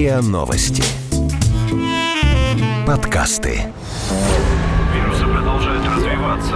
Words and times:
РИА 0.00 0.22
Новости. 0.22 0.82
Подкасты. 2.86 3.64
Вирусы 4.94 5.24
продолжают 5.26 5.86
развиваться. 5.86 6.54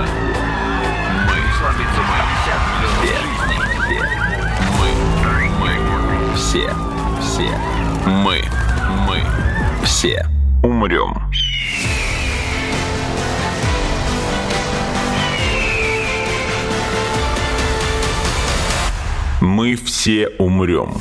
Мы 1.27 1.37
слабится 1.59 2.01
Мы. 4.81 4.89
Мы. 5.61 6.35
Все. 6.35 6.71
Все. 7.21 7.51
Мы. 8.07 8.43
Мы. 9.07 9.23
Все. 9.85 10.27
Умрем. 10.63 11.13
Мы 19.43 19.77
все 19.77 20.29
умрем. 20.39 20.95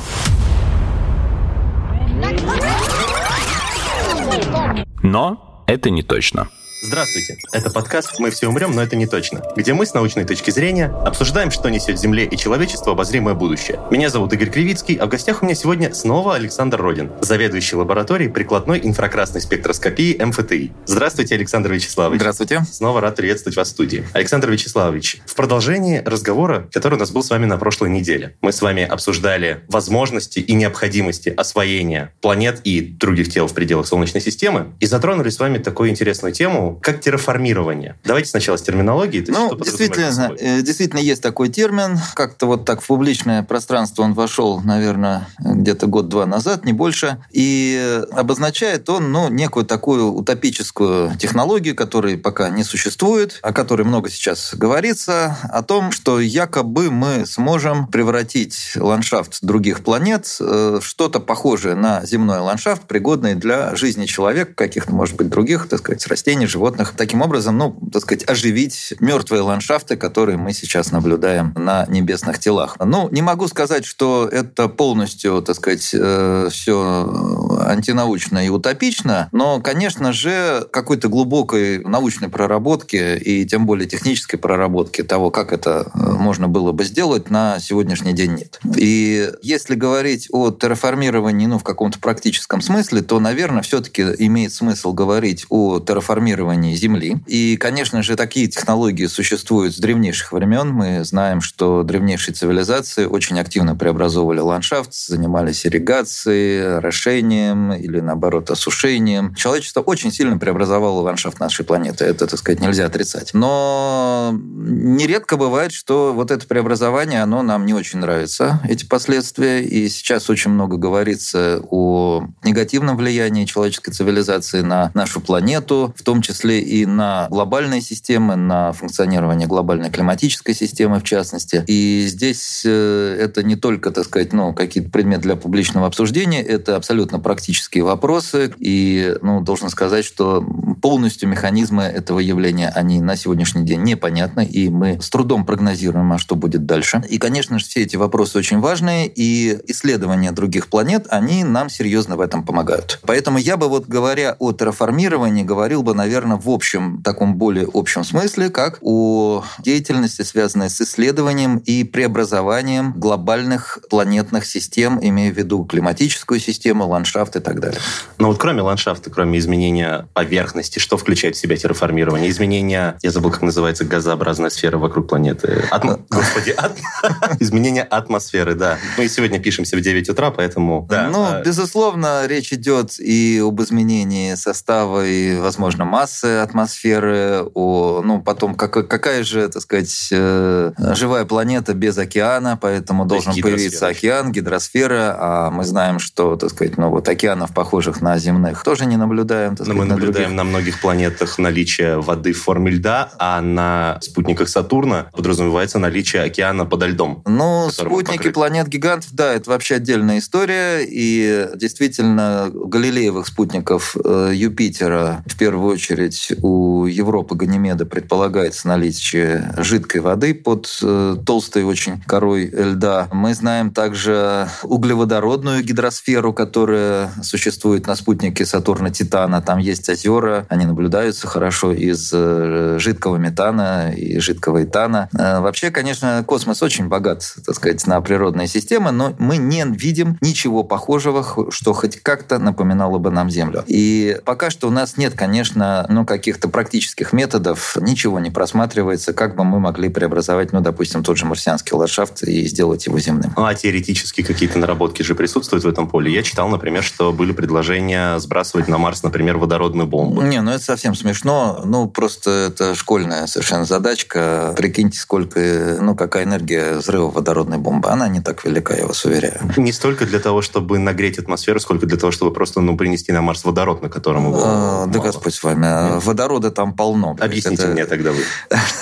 Но 5.03 5.63
это 5.67 5.89
не 5.89 6.02
точно. 6.02 6.49
Здравствуйте. 6.85 7.37
Это 7.53 7.69
подкаст 7.69 8.19
«Мы 8.19 8.29
все 8.29 8.49
умрем, 8.49 8.73
но 8.73 8.83
это 8.83 8.97
не 8.97 9.07
точно», 9.07 9.41
где 9.55 9.73
мы 9.73 9.85
с 9.85 9.93
научной 9.93 10.25
точки 10.25 10.51
зрения 10.51 10.87
обсуждаем, 10.87 11.49
что 11.49 11.69
несет 11.69 11.97
Земле 11.97 12.25
и 12.25 12.35
человечеству 12.35 12.91
обозримое 12.91 13.35
будущее. 13.35 13.79
Меня 13.89 14.09
зовут 14.09 14.33
Игорь 14.33 14.49
Кривицкий, 14.49 14.95
а 14.95 15.05
в 15.05 15.09
гостях 15.09 15.41
у 15.41 15.45
меня 15.45 15.55
сегодня 15.55 15.93
снова 15.93 16.35
Александр 16.35 16.81
Родин, 16.81 17.09
заведующий 17.21 17.77
лабораторией 17.77 18.29
прикладной 18.29 18.81
инфракрасной 18.83 19.39
спектроскопии 19.39 20.21
МФТИ. 20.21 20.73
Здравствуйте, 20.85 21.35
Александр 21.35 21.71
Вячеславович. 21.71 22.19
Здравствуйте. 22.19 22.65
Снова 22.69 22.99
рад 22.99 23.15
приветствовать 23.15 23.55
вас 23.55 23.70
в 23.70 23.71
студии. 23.71 24.05
Александр 24.11 24.51
Вячеславович, 24.51 25.21
в 25.25 25.35
продолжении 25.35 25.99
разговора, 25.99 26.67
который 26.73 26.95
у 26.95 26.99
нас 26.99 27.11
был 27.11 27.23
с 27.23 27.29
вами 27.29 27.45
на 27.45 27.57
прошлой 27.57 27.91
неделе, 27.91 28.35
мы 28.41 28.51
с 28.51 28.61
вами 28.61 28.84
обсуждали 28.84 29.61
возможности 29.70 30.39
и 30.39 30.53
необходимости 30.53 31.29
освоения 31.29 32.11
планет 32.20 32.59
и 32.65 32.81
других 32.81 33.31
тел 33.31 33.47
в 33.47 33.53
пределах 33.53 33.87
Солнечной 33.87 34.21
системы 34.21 34.73
и 34.81 34.85
затронули 34.85 35.29
с 35.29 35.40
вами 35.40 35.59
такую 35.59 35.90
интересную 35.90 36.34
тему, 36.34 36.73
как 36.82 37.02
терраформирование. 37.02 37.96
Давайте 38.04 38.29
сначала 38.29 38.57
с 38.57 38.62
терминологии. 38.62 39.21
То 39.21 39.32
ну, 39.32 39.55
действительно, 39.55 40.34
э, 40.40 40.62
действительно 40.62 40.99
есть 40.99 41.21
такой 41.21 41.49
термин. 41.49 41.98
Как-то 42.15 42.46
вот 42.46 42.65
так 42.65 42.82
в 42.82 42.88
публичное 42.88 43.43
пространство 43.43 44.04
он 44.04 44.13
вошел, 44.13 44.62
наверное, 44.62 45.27
где-то 45.40 45.88
год-два 45.88 46.26
назад, 46.26 46.65
не 46.65 46.74
больше. 46.74 47.18
И 47.32 48.02
обозначает 48.12 48.90
он 48.90 49.12
ну, 49.12 49.30
некую 49.30 49.65
такую 49.65 50.12
утопическую 50.13 51.15
технологию, 51.18 51.76
которая 51.76 52.18
пока 52.18 52.49
не 52.49 52.63
существует, 52.63 53.40
о 53.41 53.54
которой 53.54 53.84
много 53.84 54.10
сейчас 54.10 54.54
говорится, 54.55 55.37
о 55.43 55.63
том, 55.63 55.91
что 55.91 56.20
якобы 56.20 56.91
мы 56.91 57.26
сможем 57.26 57.87
превратить 57.87 58.74
ландшафт 58.76 59.40
других 59.41 59.84
планет 59.84 60.37
э, 60.40 60.80
в 60.82 60.85
что-то 60.85 61.20
похожее 61.20 61.76
на 61.76 62.05
земной 62.05 62.40
ландшафт, 62.40 62.84
пригодный 62.84 63.35
для 63.35 63.76
жизни 63.76 64.06
человека, 64.06 64.53
каких-то, 64.53 64.94
может 64.94 65.16
быть, 65.16 65.30
других, 65.30 65.68
так 65.69 65.80
сказать, 65.80 66.06
растений, 66.08 66.46
животных 66.46 66.62
животных. 66.63 66.94
Таким 66.95 67.22
образом, 67.22 67.57
ну, 67.57 67.78
так 67.91 68.03
сказать, 68.03 68.29
оживить 68.29 68.94
мертвые 69.01 69.41
ландшафты, 69.41 69.97
которые 69.97 70.38
мы 70.38 70.53
сейчас 70.53 70.94
наблюдаем 70.94 71.53
на 71.57 71.85
небесных 71.89 72.39
телах. 72.39 72.78
Ну, 72.79 73.09
не 73.11 73.22
могу 73.22 73.50
сказать, 73.50 73.83
что 73.83 74.29
это 74.31 74.69
полностью, 74.69 75.41
так 75.41 75.57
сказать, 75.57 75.89
э, 75.94 76.47
все 76.50 77.66
антинаучно 77.67 78.45
и 78.45 78.50
утопично, 78.50 79.28
но, 79.34 79.59
конечно 79.59 80.13
же, 80.13 80.66
какой-то 80.72 81.09
глубокой 81.09 81.79
научной 81.84 82.29
проработки 82.29 83.17
и 83.17 83.45
тем 83.45 83.66
более 83.66 83.88
технической 83.88 84.39
проработки 84.39 85.03
того, 85.03 85.31
как 85.31 85.51
это 85.51 85.91
э, 85.94 86.00
можно 86.00 86.47
было 86.47 86.72
бы 86.72 86.85
сделать, 86.85 87.29
на 87.29 87.59
сегодняшний 87.59 88.13
день 88.13 88.35
нет. 88.35 88.61
И 88.78 89.29
если 89.41 89.75
говорить 89.75 90.29
о 90.31 90.51
терраформировании 90.51 91.47
ну, 91.47 91.59
в 91.59 91.63
каком-то 91.63 92.00
практическом 92.00 92.61
смысле, 92.61 93.01
то, 93.01 93.19
наверное, 93.19 93.63
все-таки 93.63 94.03
имеет 94.19 94.53
смысл 94.53 94.94
говорить 94.94 95.45
о 95.50 95.81
терраформировании 95.81 96.53
исследований 96.53 96.75
Земли. 96.75 97.18
И, 97.28 97.58
конечно 97.58 98.03
же, 98.03 98.16
такие 98.16 98.47
технологии 98.47 99.08
существуют 99.08 99.75
с 99.75 99.80
древнейших 99.80 100.31
времен. 100.31 100.69
Мы 100.69 101.03
знаем, 101.03 101.41
что 101.41 101.84
древнейшие 101.84 102.34
цивилизации 102.34 103.06
очень 103.06 103.40
активно 103.40 103.75
преобразовывали 103.75 104.40
ландшафт, 104.40 104.94
занимались 104.94 105.66
ирригацией, 105.66 106.78
орошением 106.78 107.74
или, 107.74 108.00
наоборот, 108.00 108.52
осушением. 108.52 109.36
Человечество 109.36 109.81
очень 109.81 110.12
сильно 110.12 110.38
преобразовало 110.38 111.02
ландшафт 111.02 111.40
нашей 111.40 111.66
планеты. 111.66 112.06
Это, 112.06 112.28
так 112.28 112.40
сказать, 112.40 112.59
нельзя 112.59 112.85
отрицать. 112.85 113.31
Но 113.34 114.31
нередко 114.34 115.38
бывает, 115.38 115.72
что 115.72 116.14
вот 116.14 116.31
это 116.31 116.46
преобразование, 116.47 117.24
оно 117.24 117.41
нам 117.41 117.66
не 117.66 117.74
очень 117.74 118.00
нравится, 118.00 118.59
эти 118.68 118.85
последствия. 118.85 119.64
И 119.64 119.90
сейчас 119.90 120.30
очень 120.30 120.52
много 120.52 120.78
говорится 120.78 121.62
о 121.70 122.28
негативном 122.44 122.97
влиянии 122.97 123.46
человеческой 123.46 123.91
цивилизации 123.91 124.62
на 124.62 124.91
нашу 124.94 125.22
планету, 125.22 125.94
в 125.97 126.03
том 126.03 126.22
числе 126.22 126.43
числе 126.44 126.59
и 126.59 126.86
на 126.86 127.28
глобальные 127.30 127.81
системы, 127.81 128.36
на 128.36 128.74
функционирование 128.74 129.48
глобальной 129.48 129.90
климатической 129.90 130.54
системы 130.54 131.00
в 131.00 131.04
частности. 131.04 131.64
И 131.68 132.06
здесь 132.08 132.64
э, 132.66 133.18
это 133.20 133.44
не 133.44 133.56
только, 133.56 133.92
так 133.92 134.06
сказать, 134.06 134.34
ну, 134.34 134.53
какие-то 134.53 134.90
предметы 134.90 135.24
для 135.24 135.36
публичного 135.36 135.88
обсуждения, 135.88 136.42
это 136.42 136.76
абсолютно 136.76 137.20
практические 137.20 137.84
вопросы. 137.84 138.53
И, 138.59 139.16
ну, 139.22 139.42
должен 139.42 139.70
сказать, 139.70 140.06
что 140.06 140.46
полностью 140.82 141.30
механизмы 141.30 141.84
этого 141.84 142.20
явления, 142.20 142.70
они 142.70 143.00
на 143.00 143.16
сегодняшний 143.16 143.64
день 143.64 143.84
непонятны, 143.84 144.46
и 144.46 144.70
мы 144.70 145.00
с 145.02 145.09
трудом 145.09 145.46
прогнозируем, 145.46 146.12
а 146.12 146.18
что 146.18 146.36
будет 146.36 146.66
дальше. 146.66 147.03
И, 147.09 147.18
конечно 147.18 147.59
же, 147.59 147.66
все 147.66 147.84
эти 147.84 147.96
вопросы 147.96 148.38
очень 148.38 148.59
важные, 148.59 149.08
и 149.08 149.59
исследования 149.68 150.32
других 150.32 150.68
планет, 150.68 151.08
они 151.09 151.44
нам 151.44 151.70
серьезно 151.70 152.18
в 152.18 152.22
этом 152.22 152.46
помогают. 152.46 153.00
Поэтому 153.06 153.38
я 153.38 153.56
бы 153.56 153.70
вот, 153.70 153.88
говоря 153.88 154.36
о 154.40 154.52
терраформировании, 154.52 155.44
говорил 155.44 155.84
бы, 155.84 155.94
наверное, 155.94 156.22
в 156.31 156.50
общем, 156.50 157.01
таком 157.03 157.35
более 157.35 157.67
общем 157.73 158.03
смысле, 158.03 158.50
как 158.50 158.79
о 158.81 159.44
деятельности, 159.59 160.22
связанной 160.22 160.69
с 160.69 160.81
исследованием 160.81 161.57
и 161.57 161.84
преобразованием 161.84 162.94
глобальных 162.94 163.79
планетных 163.89 164.45
систем, 164.45 165.00
имея 165.01 165.31
в 165.31 165.38
виду 165.38 165.66
климатическую 165.66 166.39
систему, 166.39 166.88
ландшафт 166.88 167.35
и 167.35 167.39
так 167.39 167.59
далее. 167.59 167.79
Но 168.17 168.28
вот 168.28 168.38
кроме 168.38 168.61
ландшафта, 168.61 169.09
кроме 169.09 169.39
изменения 169.39 170.07
поверхности, 170.13 170.79
что 170.79 170.97
включает 170.97 171.35
в 171.35 171.39
себя 171.39 171.57
терраформирование? 171.57 172.29
Изменение, 172.29 172.97
я 173.01 173.11
забыл, 173.11 173.31
как 173.31 173.41
называется, 173.41 173.85
газообразная 173.85 174.50
сфера 174.50 174.78
вокруг 174.78 175.07
планеты. 175.07 175.66
Атмо... 175.72 176.00
Господи, 176.09 176.55
изменение 177.40 177.84
атмосферы, 177.84 178.55
да. 178.55 178.78
Мы 178.97 179.07
сегодня 179.07 179.40
пишемся 179.40 179.78
в 179.78 179.81
9 179.81 180.09
утра, 180.09 180.31
поэтому... 180.31 180.88
Ну, 180.90 181.23
а 181.23 181.41
безусловно, 181.41 182.25
речь 182.25 182.53
идет 182.53 183.00
и 183.00 183.41
об 183.44 183.61
изменении 183.61 184.35
состава 184.35 185.05
и, 185.05 185.35
возможно, 185.38 185.85
массы 185.85 186.12
массы 186.13 186.25
атмосферы, 186.41 187.46
о, 187.53 188.01
ну, 188.03 188.22
потом 188.22 188.56
как, 188.56 188.88
какая 188.88 189.24
же, 189.24 189.47
так 189.50 189.62
сказать, 189.62 190.09
э, 190.12 190.72
живая 190.94 191.25
планета 191.25 191.74
без 191.74 191.97
океана, 191.97 192.57
поэтому 192.62 193.03
То 193.03 193.09
должен 193.09 193.34
появиться 193.41 193.88
океан, 193.88 194.31
гидросфера, 194.31 195.16
а 195.19 195.52
мы 195.52 195.63
знаем, 195.63 196.00
что, 196.00 196.35
так 196.35 196.52
сказать, 196.52 196.78
ну, 196.78 196.90
вот 196.90 197.07
океанов, 197.09 197.53
похожих 197.53 198.02
на 198.02 198.18
земных, 198.18 198.63
тоже 198.63 198.85
не 198.85 198.97
наблюдаем. 198.97 199.56
Так 199.56 199.66
сказать, 199.66 199.75
Но 199.75 199.84
мы 199.84 199.90
наблюдаем 199.90 200.35
на, 200.35 200.38
других... 200.38 200.38
на 200.38 200.44
многих 200.44 200.81
планетах 200.81 201.38
наличие 201.38 202.00
воды 202.00 202.34
в 202.34 202.41
форме 202.41 202.72
льда, 202.72 203.12
а 203.18 203.41
на 203.41 203.97
спутниках 204.02 204.50
Сатурна 204.50 205.07
подразумевается 205.13 205.79
наличие 205.79 206.23
океана 206.23 206.66
подо 206.66 206.88
льдом. 206.88 207.23
Ну, 207.25 207.69
спутники 207.72 208.29
планет-гигантов, 208.29 209.13
да, 209.13 209.34
это 209.34 209.50
вообще 209.50 209.75
отдельная 209.75 210.19
история, 210.19 210.85
и 210.88 211.50
действительно 211.56 212.52
галилеевых 212.53 213.28
спутников 213.28 213.96
э, 214.03 214.31
Юпитера 214.34 215.23
в 215.25 215.38
первую 215.38 215.73
очередь 215.73 216.03
сказать, 216.12 216.44
у 216.44 216.86
Европы 216.86 217.36
Ганимеда 217.36 217.86
предполагается 217.86 218.68
наличие 218.68 219.53
жидкой 219.58 220.02
воды 220.02 220.34
под 220.34 220.68
э, 220.81 221.18
толстой 221.25 221.64
очень 221.64 222.02
корой 222.06 222.46
льда. 222.47 223.08
Мы 223.12 223.34
знаем 223.34 223.72
также 223.72 224.47
углеводородную 224.64 225.64
гидросферу, 225.64 226.34
которая 226.34 227.11
существует 227.22 227.88
на 227.88 227.96
спутнике 227.96 228.46
Сатурна 228.46 228.90
Титана. 228.90 229.41
Там 229.41 229.59
есть 229.59 229.90
озера, 229.90 230.46
они 230.50 230.66
наблюдаются 230.66 231.28
хорошо 231.28 231.72
из 231.72 232.11
э, 232.14 232.78
жидкого 232.79 233.17
метана 233.17 233.91
и 233.91 234.20
жидкого 234.20 234.64
этана. 234.64 235.09
Э, 235.17 235.40
вообще, 235.40 235.72
конечно, 235.72 236.23
космос 236.26 236.61
очень 236.64 236.88
богат, 236.88 237.23
так 237.46 237.55
сказать, 237.55 237.85
на 237.88 238.02
природные 238.02 238.47
системы, 238.47 238.91
но 238.91 239.14
мы 239.20 239.38
не 239.38 239.64
видим 239.66 240.17
ничего 240.22 240.64
похожего, 240.64 241.26
что 241.50 241.73
хоть 241.73 242.02
как-то 242.02 242.40
напоминало 242.40 242.97
бы 242.97 243.11
нам 243.11 243.29
Землю. 243.29 243.64
И 243.67 244.17
пока 244.26 244.50
что 244.50 244.67
у 244.67 244.72
нас 244.72 244.97
нет, 244.97 245.14
конечно, 245.16 245.85
ну, 245.93 246.05
каких-то 246.05 246.49
практических 246.49 247.13
методов 247.13 247.78
ничего 247.79 248.19
не 248.19 248.31
просматривается, 248.31 249.13
как 249.13 249.35
бы 249.35 249.43
мы 249.43 249.59
могли 249.59 249.90
преобразовать, 249.90 250.51
ну, 250.53 250.61
допустим, 250.61 251.03
тот 251.03 251.17
же 251.17 251.25
марсианский 251.25 251.75
ландшафт 251.75 252.23
и 252.23 252.45
сделать 252.45 252.85
его 252.85 252.99
земным. 252.99 253.34
Ну, 253.37 253.45
а 253.45 253.53
теоретически 253.53 254.23
какие-то 254.23 254.59
наработки 254.59 255.03
же 255.03 255.16
присутствуют 255.16 255.63
в 255.63 255.67
этом 255.67 255.87
поле. 255.87 256.11
Я 256.11 256.23
читал, 256.23 256.49
например, 256.49 256.83
что 256.83 257.11
были 257.13 257.31
предложения 257.31 258.19
сбрасывать 258.19 258.67
на 258.67 258.77
Марс, 258.77 259.03
например, 259.03 259.37
водородную 259.37 259.87
бомбу. 259.87 260.21
Не, 260.21 260.41
ну 260.41 260.51
это 260.51 260.63
совсем 260.63 260.95
смешно. 260.95 261.61
Ну, 261.65 261.87
просто 261.87 262.31
это 262.31 262.75
школьная 262.75 263.27
совершенно 263.27 263.65
задачка. 263.65 264.53
Прикиньте, 264.57 264.99
сколько, 264.99 265.77
ну, 265.79 265.95
какая 265.95 266.23
энергия 266.23 266.75
взрыва 266.77 267.09
водородной 267.09 267.57
бомбы. 267.57 267.89
Она 267.89 268.07
не 268.07 268.21
так 268.21 268.43
велика, 268.45 268.75
я 268.75 268.87
вас 268.87 269.05
уверяю. 269.05 269.39
Не 269.57 269.71
столько 269.71 270.05
для 270.05 270.19
того, 270.19 270.41
чтобы 270.41 270.79
нагреть 270.79 271.19
атмосферу, 271.19 271.59
сколько 271.59 271.85
для 271.85 271.97
того, 271.97 272.11
чтобы 272.11 272.33
просто, 272.33 272.61
ну, 272.61 272.77
принести 272.77 273.11
на 273.11 273.21
Марс 273.21 273.45
водород, 273.45 273.81
на 273.81 273.89
котором 273.89 274.27
его 274.27 274.41
а, 274.43 274.85
Да 274.87 274.99
Господь 274.99 275.33
с 275.33 275.43
вами. 275.43 275.65
Нет? 275.83 276.03
Водорода 276.03 276.51
там 276.51 276.74
полно. 276.74 277.15
Объясните 277.19 277.63
это... 277.63 277.71
мне 277.71 277.85
тогда 277.85 278.12
вы, 278.12 278.24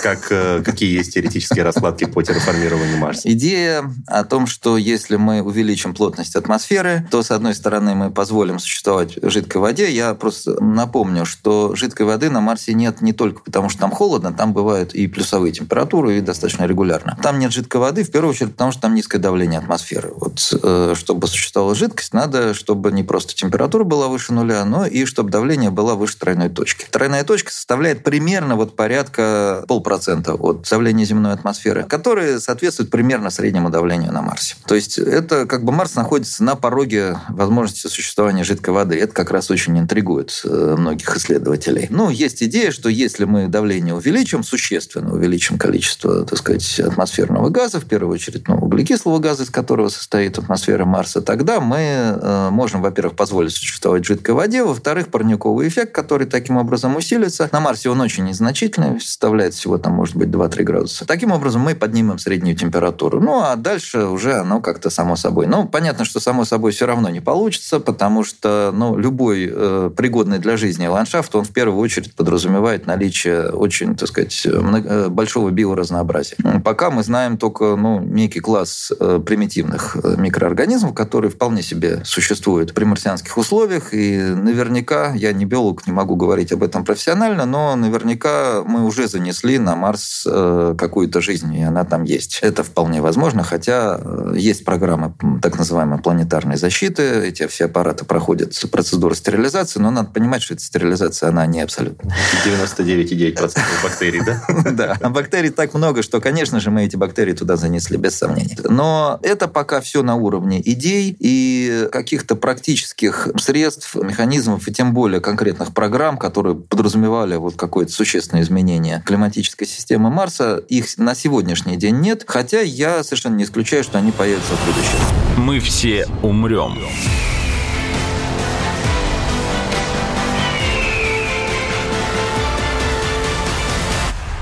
как, 0.04 0.32
э, 0.32 0.62
какие 0.64 0.94
есть 0.94 1.14
теоретические 1.14 1.64
раскладки 1.64 2.06
по 2.06 2.22
терраформированию 2.22 2.98
Марса. 2.98 3.32
Идея 3.32 3.92
о 4.08 4.24
том, 4.24 4.48
что 4.48 4.78
если 4.78 5.16
мы 5.16 5.42
увеличим 5.42 5.94
плотность 5.94 6.36
атмосферы, 6.36 7.08
то, 7.12 7.24
с 7.24 7.32
одной 7.32 7.56
стороны, 7.56 7.96
мы 7.96 8.12
позволим 8.12 8.60
существовать 8.60 9.18
жидкой 9.22 9.62
воде. 9.62 9.92
Я 9.92 10.14
просто 10.14 10.62
напомню, 10.64 11.26
что 11.26 11.76
жидкой 11.76 12.06
воды 12.06 12.30
на 12.30 12.42
Марсе 12.42 12.74
нет 12.74 13.02
не 13.02 13.14
только 13.14 13.42
потому, 13.42 13.70
что 13.70 13.80
там 13.80 13.92
холодно, 13.92 14.34
там 14.34 14.54
бывают 14.54 14.94
и 14.94 15.08
плюсовые 15.08 15.54
температуры, 15.54 16.18
и 16.18 16.22
достаточно 16.22 16.66
регулярно. 16.66 17.18
Там 17.22 17.40
нет 17.40 17.52
жидкой 17.52 17.82
воды, 17.82 18.04
в 18.04 18.12
первую 18.12 18.32
очередь, 18.32 18.52
потому 18.52 18.72
что 18.72 18.82
там 18.82 18.96
низкое 18.96 19.22
давление 19.22 19.60
атмосферы. 19.60 20.12
Вот, 20.16 20.40
э, 20.64 20.94
чтобы 20.96 21.28
существовала 21.28 21.76
жидкость, 21.76 22.14
надо, 22.14 22.54
чтобы 22.54 22.92
не 22.92 23.04
просто 23.04 23.34
температура 23.36 23.84
была 23.84 24.08
выше 24.08 24.34
нуля, 24.34 24.64
но 24.66 24.86
и 24.86 25.06
чтобы 25.06 25.30
давление 25.30 25.70
было 25.70 25.96
выше 25.96 26.18
тройной 26.18 26.50
точки. 26.50 26.86
Тройная 26.92 27.24
точка 27.24 27.52
составляет 27.52 28.04
примерно 28.04 28.56
вот 28.56 28.76
порядка 28.76 29.64
полпроцента 29.68 30.34
от 30.34 30.68
давления 30.70 31.06
земной 31.06 31.34
атмосферы, 31.34 31.84
которое 31.84 32.40
соответствует 32.40 32.90
примерно 32.90 33.30
среднему 33.30 33.70
давлению 33.70 34.12
на 34.12 34.22
Марсе. 34.22 34.56
То 34.66 34.76
есть 34.76 34.98
это 34.98 35.46
как 35.46 35.64
бы 35.64 35.72
Марс 35.72 35.96
находится 35.96 36.44
на 36.44 36.56
пороге 36.56 37.18
возможности 37.30 37.88
существования 37.88 38.44
жидкой 38.44 38.74
воды. 38.74 39.00
Это 39.00 39.14
как 39.14 39.32
раз 39.32 39.50
очень 39.52 39.78
интригует 39.80 40.42
э, 40.44 40.76
многих 40.78 41.16
исследователей. 41.16 41.88
Ну, 41.90 42.10
есть 42.10 42.44
идея, 42.44 42.72
что 42.72 42.90
если 42.90 43.26
мы 43.26 43.48
давление 43.48 43.94
увеличим, 43.94 44.44
существенно 44.44 45.14
увеличим 45.14 45.58
количество, 45.58 46.26
так 46.26 46.38
сказать, 46.38 46.80
атмосферного 46.80 47.50
газа, 47.50 47.80
в 47.80 47.86
первую 47.86 48.14
очередь, 48.14 48.48
ну, 48.48 48.56
углекислого 48.56 49.20
газа, 49.20 49.44
из 49.44 49.50
которого 49.50 49.90
состоит 49.90 50.38
атмосфера 50.38 50.86
Марса, 50.86 51.22
тогда 51.22 51.60
мы 51.60 51.78
э, 51.80 52.50
можем, 52.50 52.82
во-первых, 52.82 53.16
позволить 53.16 53.54
существовать 53.54 54.06
жидкой 54.06 54.36
воде, 54.36 54.64
во-вторых, 54.64 55.10
парниковый 55.10 55.68
эффект, 55.68 55.94
который 55.94 56.28
таким 56.28 56.58
образом 56.58 56.81
усилится. 56.90 57.50
На 57.52 57.60
Марсе 57.60 57.90
он 57.90 58.02
очень 58.02 58.26
незначительный, 58.26 59.00
составляет 59.00 59.54
всего 59.54 59.78
там, 59.78 59.94
может 59.94 60.16
быть, 60.16 60.30
2-3 60.30 60.64
градуса. 60.64 61.06
Таким 61.06 61.32
образом, 61.32 61.62
мы 61.62 61.76
поднимем 61.76 62.20
среднюю 62.20 62.56
температуру. 62.56 63.20
Ну, 63.20 63.42
а 63.42 63.56
дальше 63.56 64.06
уже 64.06 64.34
оно 64.34 64.62
как-то 64.62 64.90
само 64.90 65.16
собой. 65.16 65.48
Ну, 65.48 65.68
понятно, 65.68 66.06
что 66.06 66.20
само 66.20 66.46
собой 66.46 66.72
все 66.72 66.86
равно 66.86 67.10
не 67.10 67.20
получится, 67.20 67.80
потому 67.80 68.24
что, 68.24 68.72
ну, 68.74 68.98
любой 68.98 69.50
э, 69.52 69.92
пригодный 69.96 70.40
для 70.40 70.58
жизни 70.58 70.88
ландшафт, 70.88 71.36
он 71.36 71.44
в 71.44 71.52
первую 71.52 71.80
очередь 71.80 72.16
подразумевает 72.16 72.88
наличие 72.88 73.50
очень, 73.50 73.96
так 73.96 74.08
сказать, 74.08 74.46
много, 74.46 75.10
большого 75.10 75.50
биоразнообразия. 75.50 76.38
Пока 76.64 76.92
мы 76.92 77.04
знаем 77.04 77.38
только, 77.38 77.76
ну, 77.76 78.00
некий 78.00 78.40
класс 78.40 78.92
э, 78.98 79.20
примитивных 79.26 79.98
э, 80.04 80.16
микроорганизмов, 80.18 80.94
которые 80.94 81.32
вполне 81.32 81.62
себе 81.62 82.02
существуют 82.06 82.74
при 82.74 82.86
марсианских 82.86 83.38
условиях, 83.38 83.94
и 83.94 84.18
наверняка, 84.18 85.14
я 85.14 85.34
не 85.34 85.46
биолог, 85.46 85.86
не 85.88 85.94
могу 85.94 86.16
говорить 86.16 86.52
об 86.52 86.64
этом 86.64 86.71
профессионально, 86.72 87.46
но 87.46 87.76
наверняка 87.76 88.64
мы 88.66 88.86
уже 88.86 89.08
занесли 89.08 89.60
на 89.60 89.76
Марс 89.76 90.26
э, 90.26 90.76
какую-то 90.78 91.22
жизнь, 91.22 91.54
и 91.54 91.62
она 91.64 91.84
там 91.84 92.04
есть. 92.04 92.40
Это 92.42 92.64
вполне 92.64 93.02
возможно, 93.02 93.44
хотя 93.44 94.00
э, 94.00 94.34
есть 94.38 94.66
программы 94.66 95.14
так 95.42 95.58
называемой 95.58 96.00
планетарной 96.00 96.58
защиты, 96.58 97.04
эти 97.28 97.48
все 97.48 97.66
аппараты 97.66 98.06
проходят 98.06 98.54
процедуру 98.72 99.14
стерилизации, 99.14 99.80
но 99.80 99.92
надо 99.92 100.10
понимать, 100.10 100.42
что 100.42 100.54
эта 100.54 100.64
стерилизация, 100.64 101.30
она 101.30 101.46
не 101.46 101.62
абсолютно. 101.62 102.12
99,9% 102.46 103.60
бактерий, 103.84 104.22
да? 104.26 104.42
Да, 104.72 104.98
а 105.02 105.10
бактерий 105.10 105.50
так 105.50 105.74
много, 105.74 106.02
что, 106.02 106.22
конечно 106.22 106.60
же, 106.60 106.72
мы 106.72 106.86
эти 106.86 106.96
бактерии 106.96 107.34
туда 107.34 107.58
занесли, 107.58 107.98
без 107.98 108.16
сомнений. 108.16 108.58
Но 108.64 109.20
это 109.22 109.48
пока 109.48 109.82
все 109.82 110.02
на 110.02 110.16
уровне 110.16 110.62
идей 110.64 111.16
и 111.20 111.88
каких-то 111.92 112.36
практических 112.36 113.28
средств, 113.38 113.96
механизмов 113.96 114.68
и 114.68 114.74
тем 114.74 114.94
более 114.94 115.20
конкретных 115.20 115.74
программ, 115.74 116.18
которые 116.18 116.61
подразумевали 116.70 117.36
вот 117.36 117.56
какое-то 117.56 117.92
существенное 117.92 118.44
изменение 118.44 119.04
климатической 119.06 119.68
системы 119.68 120.10
Марса, 120.10 120.58
их 120.58 120.98
на 120.98 121.16
сегодняшний 121.16 121.78
день 121.78 122.00
нет, 122.00 122.24
хотя 122.28 122.62
я 122.62 123.04
совершенно 123.04 123.36
не 123.36 123.44
исключаю, 123.44 123.84
что 123.84 123.98
они 123.98 124.12
появятся 124.12 124.54
в 124.54 124.66
будущем. 124.66 124.98
Мы 125.38 125.60
все 125.60 126.08
умрем. 126.22 126.78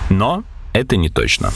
Но 0.10 0.44
это 0.74 0.98
не 0.98 1.10
точно 1.10 1.52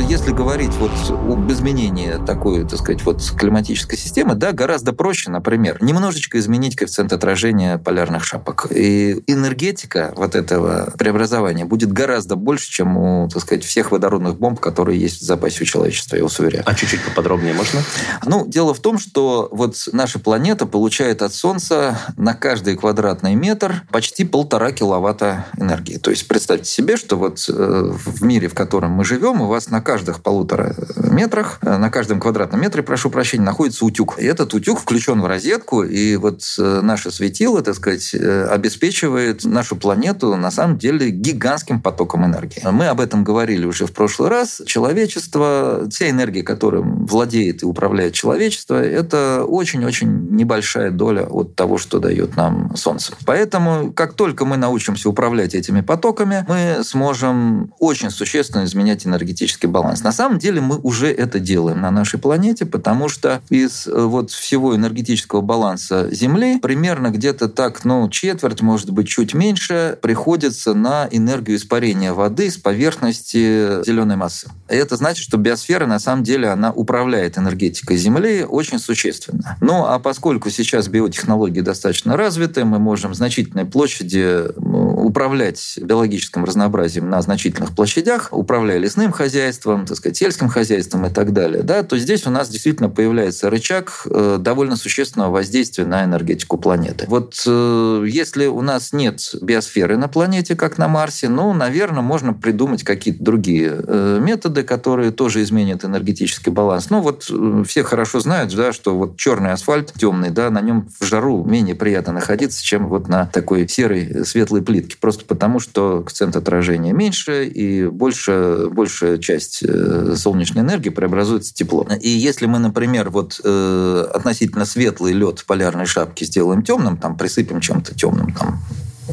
если 0.00 0.32
говорить 0.32 0.72
вот 0.74 0.90
об 1.10 1.50
изменении 1.50 2.14
такой, 2.26 2.66
так 2.66 2.78
сказать, 2.78 3.02
вот 3.02 3.22
климатической 3.36 3.98
системы, 3.98 4.34
да, 4.34 4.52
гораздо 4.52 4.92
проще, 4.92 5.30
например, 5.30 5.78
немножечко 5.82 6.38
изменить 6.38 6.76
коэффициент 6.76 7.12
отражения 7.12 7.78
полярных 7.78 8.24
шапок. 8.24 8.66
И 8.70 9.22
энергетика 9.26 10.12
вот 10.16 10.34
этого 10.34 10.92
преобразования 10.98 11.64
будет 11.64 11.92
гораздо 11.92 12.36
больше, 12.36 12.70
чем 12.70 12.96
у, 12.96 13.28
так 13.28 13.42
сказать, 13.42 13.64
всех 13.64 13.90
водородных 13.90 14.38
бомб, 14.38 14.60
которые 14.60 15.00
есть 15.00 15.20
в 15.20 15.24
запасе 15.24 15.62
у 15.62 15.66
человечества, 15.66 16.16
я 16.16 16.22
вас 16.22 16.38
уверяю. 16.38 16.64
А 16.66 16.74
чуть-чуть 16.74 17.02
поподробнее 17.04 17.54
можно? 17.54 17.80
Ну, 18.24 18.46
дело 18.46 18.74
в 18.74 18.80
том, 18.80 18.98
что 18.98 19.48
вот 19.52 19.76
наша 19.92 20.18
планета 20.18 20.66
получает 20.66 21.22
от 21.22 21.32
Солнца 21.32 21.98
на 22.16 22.34
каждый 22.34 22.76
квадратный 22.76 23.34
метр 23.34 23.82
почти 23.90 24.24
полтора 24.24 24.72
киловатта 24.72 25.46
энергии. 25.56 25.96
То 25.96 26.10
есть 26.10 26.28
представьте 26.28 26.70
себе, 26.70 26.96
что 26.96 27.16
вот 27.16 27.44
э, 27.48 27.52
в 27.52 28.22
мире, 28.22 28.48
в 28.48 28.54
котором 28.54 28.92
мы 28.92 29.04
живем, 29.04 29.40
у 29.40 29.46
вас 29.46 29.68
на 29.68 29.80
каждых 29.86 30.20
полутора 30.20 30.74
метрах, 30.96 31.60
э, 31.62 31.76
на 31.76 31.90
каждом 31.90 32.18
квадратном 32.18 32.60
метре, 32.60 32.82
прошу 32.82 33.08
прощения, 33.08 33.44
находится 33.44 33.84
утюг. 33.84 34.18
И 34.18 34.24
этот 34.24 34.52
утюг 34.52 34.80
включен 34.80 35.20
в 35.22 35.26
розетку, 35.26 35.84
и 35.84 36.16
вот 36.16 36.40
э, 36.58 36.80
наше 36.82 37.12
светило, 37.12 37.62
так 37.62 37.76
сказать, 37.76 38.12
э, 38.12 38.48
обеспечивает 38.50 39.44
нашу 39.44 39.76
планету 39.76 40.34
на 40.34 40.50
самом 40.50 40.76
деле 40.76 41.10
гигантским 41.10 41.80
потоком 41.80 42.26
энергии. 42.26 42.60
Мы 42.68 42.88
об 42.88 43.00
этом 43.00 43.22
говорили 43.22 43.64
уже 43.64 43.86
в 43.86 43.92
прошлый 43.92 44.28
раз. 44.28 44.60
Человечество, 44.66 45.86
вся 45.88 46.10
энергия, 46.10 46.42
которым 46.42 47.06
владеет 47.06 47.62
и 47.62 47.66
управляет 47.66 48.12
человечество, 48.12 48.82
это 48.82 49.44
очень-очень 49.44 50.30
небольшая 50.32 50.90
доля 50.90 51.22
от 51.22 51.54
того, 51.54 51.78
что 51.78 52.00
дает 52.00 52.34
нам 52.34 52.74
Солнце. 52.74 53.12
Поэтому, 53.24 53.92
как 53.92 54.14
только 54.14 54.44
мы 54.44 54.56
научимся 54.56 55.08
управлять 55.08 55.54
этими 55.54 55.80
потоками, 55.80 56.44
мы 56.48 56.82
сможем 56.82 57.72
очень 57.78 58.10
существенно 58.10 58.64
изменять 58.64 59.06
энергетический 59.06 59.68
баланс. 59.68 59.75
На 59.82 60.12
самом 60.12 60.38
деле 60.38 60.60
мы 60.60 60.78
уже 60.78 61.08
это 61.08 61.38
делаем 61.38 61.80
на 61.80 61.90
нашей 61.90 62.18
планете, 62.18 62.66
потому 62.66 63.08
что 63.08 63.40
из 63.50 63.86
э, 63.86 63.92
вот 63.92 64.30
всего 64.30 64.74
энергетического 64.74 65.40
баланса 65.40 66.08
Земли 66.12 66.58
примерно 66.60 67.10
где-то 67.10 67.48
так, 67.48 67.84
ну, 67.84 68.08
четверть, 68.08 68.62
может 68.62 68.90
быть, 68.90 69.08
чуть 69.08 69.34
меньше, 69.34 69.98
приходится 70.00 70.74
на 70.74 71.08
энергию 71.10 71.56
испарения 71.56 72.12
воды 72.12 72.50
с 72.50 72.56
поверхности 72.56 73.84
зеленой 73.84 74.16
массы. 74.16 74.48
И 74.70 74.74
это 74.74 74.96
значит, 74.96 75.24
что 75.24 75.36
биосфера, 75.36 75.86
на 75.86 75.98
самом 75.98 76.22
деле, 76.22 76.48
она 76.48 76.72
управляет 76.72 77.38
энергетикой 77.38 77.96
Земли 77.96 78.44
очень 78.48 78.78
существенно. 78.78 79.56
Ну, 79.60 79.84
а 79.84 79.98
поскольку 79.98 80.50
сейчас 80.50 80.88
биотехнологии 80.88 81.60
достаточно 81.60 82.16
развиты, 82.16 82.64
мы 82.64 82.78
можем 82.78 83.14
значительной 83.14 83.64
площади 83.64 84.44
управлять 84.58 85.78
биологическим 85.80 86.44
разнообразием 86.44 87.08
на 87.08 87.22
значительных 87.22 87.74
площадях, 87.74 88.28
управляя 88.32 88.78
лесным 88.78 89.12
хозяйством, 89.12 89.65
так 89.66 89.96
сказать, 89.96 90.16
сельским 90.16 90.48
хозяйством 90.48 91.06
и 91.06 91.10
так 91.10 91.32
далее, 91.32 91.62
да, 91.62 91.82
то 91.82 91.98
здесь 91.98 92.26
у 92.26 92.30
нас 92.30 92.48
действительно 92.48 92.88
появляется 92.88 93.50
рычаг 93.50 94.06
э, 94.06 94.38
довольно 94.40 94.76
существенного 94.76 95.30
воздействия 95.30 95.84
на 95.84 96.04
энергетику 96.04 96.58
планеты. 96.58 97.06
Вот 97.08 97.42
э, 97.46 98.04
если 98.08 98.46
у 98.46 98.62
нас 98.62 98.92
нет 98.92 99.34
биосферы 99.40 99.96
на 99.96 100.08
планете, 100.08 100.56
как 100.56 100.78
на 100.78 100.88
Марсе, 100.88 101.28
ну, 101.28 101.52
наверное, 101.52 102.02
можно 102.02 102.32
придумать 102.32 102.82
какие-то 102.84 103.22
другие 103.22 103.80
э, 103.86 104.18
методы, 104.20 104.62
которые 104.62 105.10
тоже 105.10 105.42
изменят 105.42 105.84
энергетический 105.84 106.52
баланс. 106.52 106.90
Ну, 106.90 107.00
вот 107.00 107.30
все 107.66 107.82
хорошо 107.82 108.20
знают, 108.20 108.54
да, 108.54 108.72
что 108.72 108.96
вот 108.96 109.16
черный 109.16 109.52
асфальт 109.52 109.92
темный, 109.92 110.30
да, 110.30 110.50
на 110.50 110.60
нем 110.60 110.88
в 111.00 111.04
жару 111.04 111.44
менее 111.44 111.74
приятно 111.74 112.12
находиться, 112.12 112.62
чем 112.62 112.88
вот 112.88 113.08
на 113.08 113.26
такой 113.26 113.68
серой 113.68 114.24
светлой 114.24 114.62
плитке 114.62 114.96
просто 115.00 115.24
потому, 115.24 115.60
что 115.60 116.02
коэффициент 116.02 116.36
отражения 116.36 116.92
меньше, 116.92 117.46
и 117.46 117.86
больше, 117.86 118.68
большая 118.70 119.18
часть 119.18 119.55
э, 119.62 120.14
солнечной 120.16 120.62
энергии 120.64 120.90
преобразуется 120.90 121.52
в 121.52 121.54
тепло. 121.54 121.86
И 122.00 122.08
если 122.08 122.46
мы, 122.46 122.58
например, 122.58 123.10
вот 123.10 123.40
э, 123.42 124.06
относительно 124.14 124.64
светлый 124.64 125.12
лед 125.12 125.40
в 125.40 125.44
полярной 125.46 125.86
шапке 125.86 126.24
сделаем 126.24 126.62
темным, 126.62 126.96
там 126.96 127.16
присыпем 127.16 127.60
чем-то 127.60 127.94
темным, 127.94 128.32
там 128.32 128.60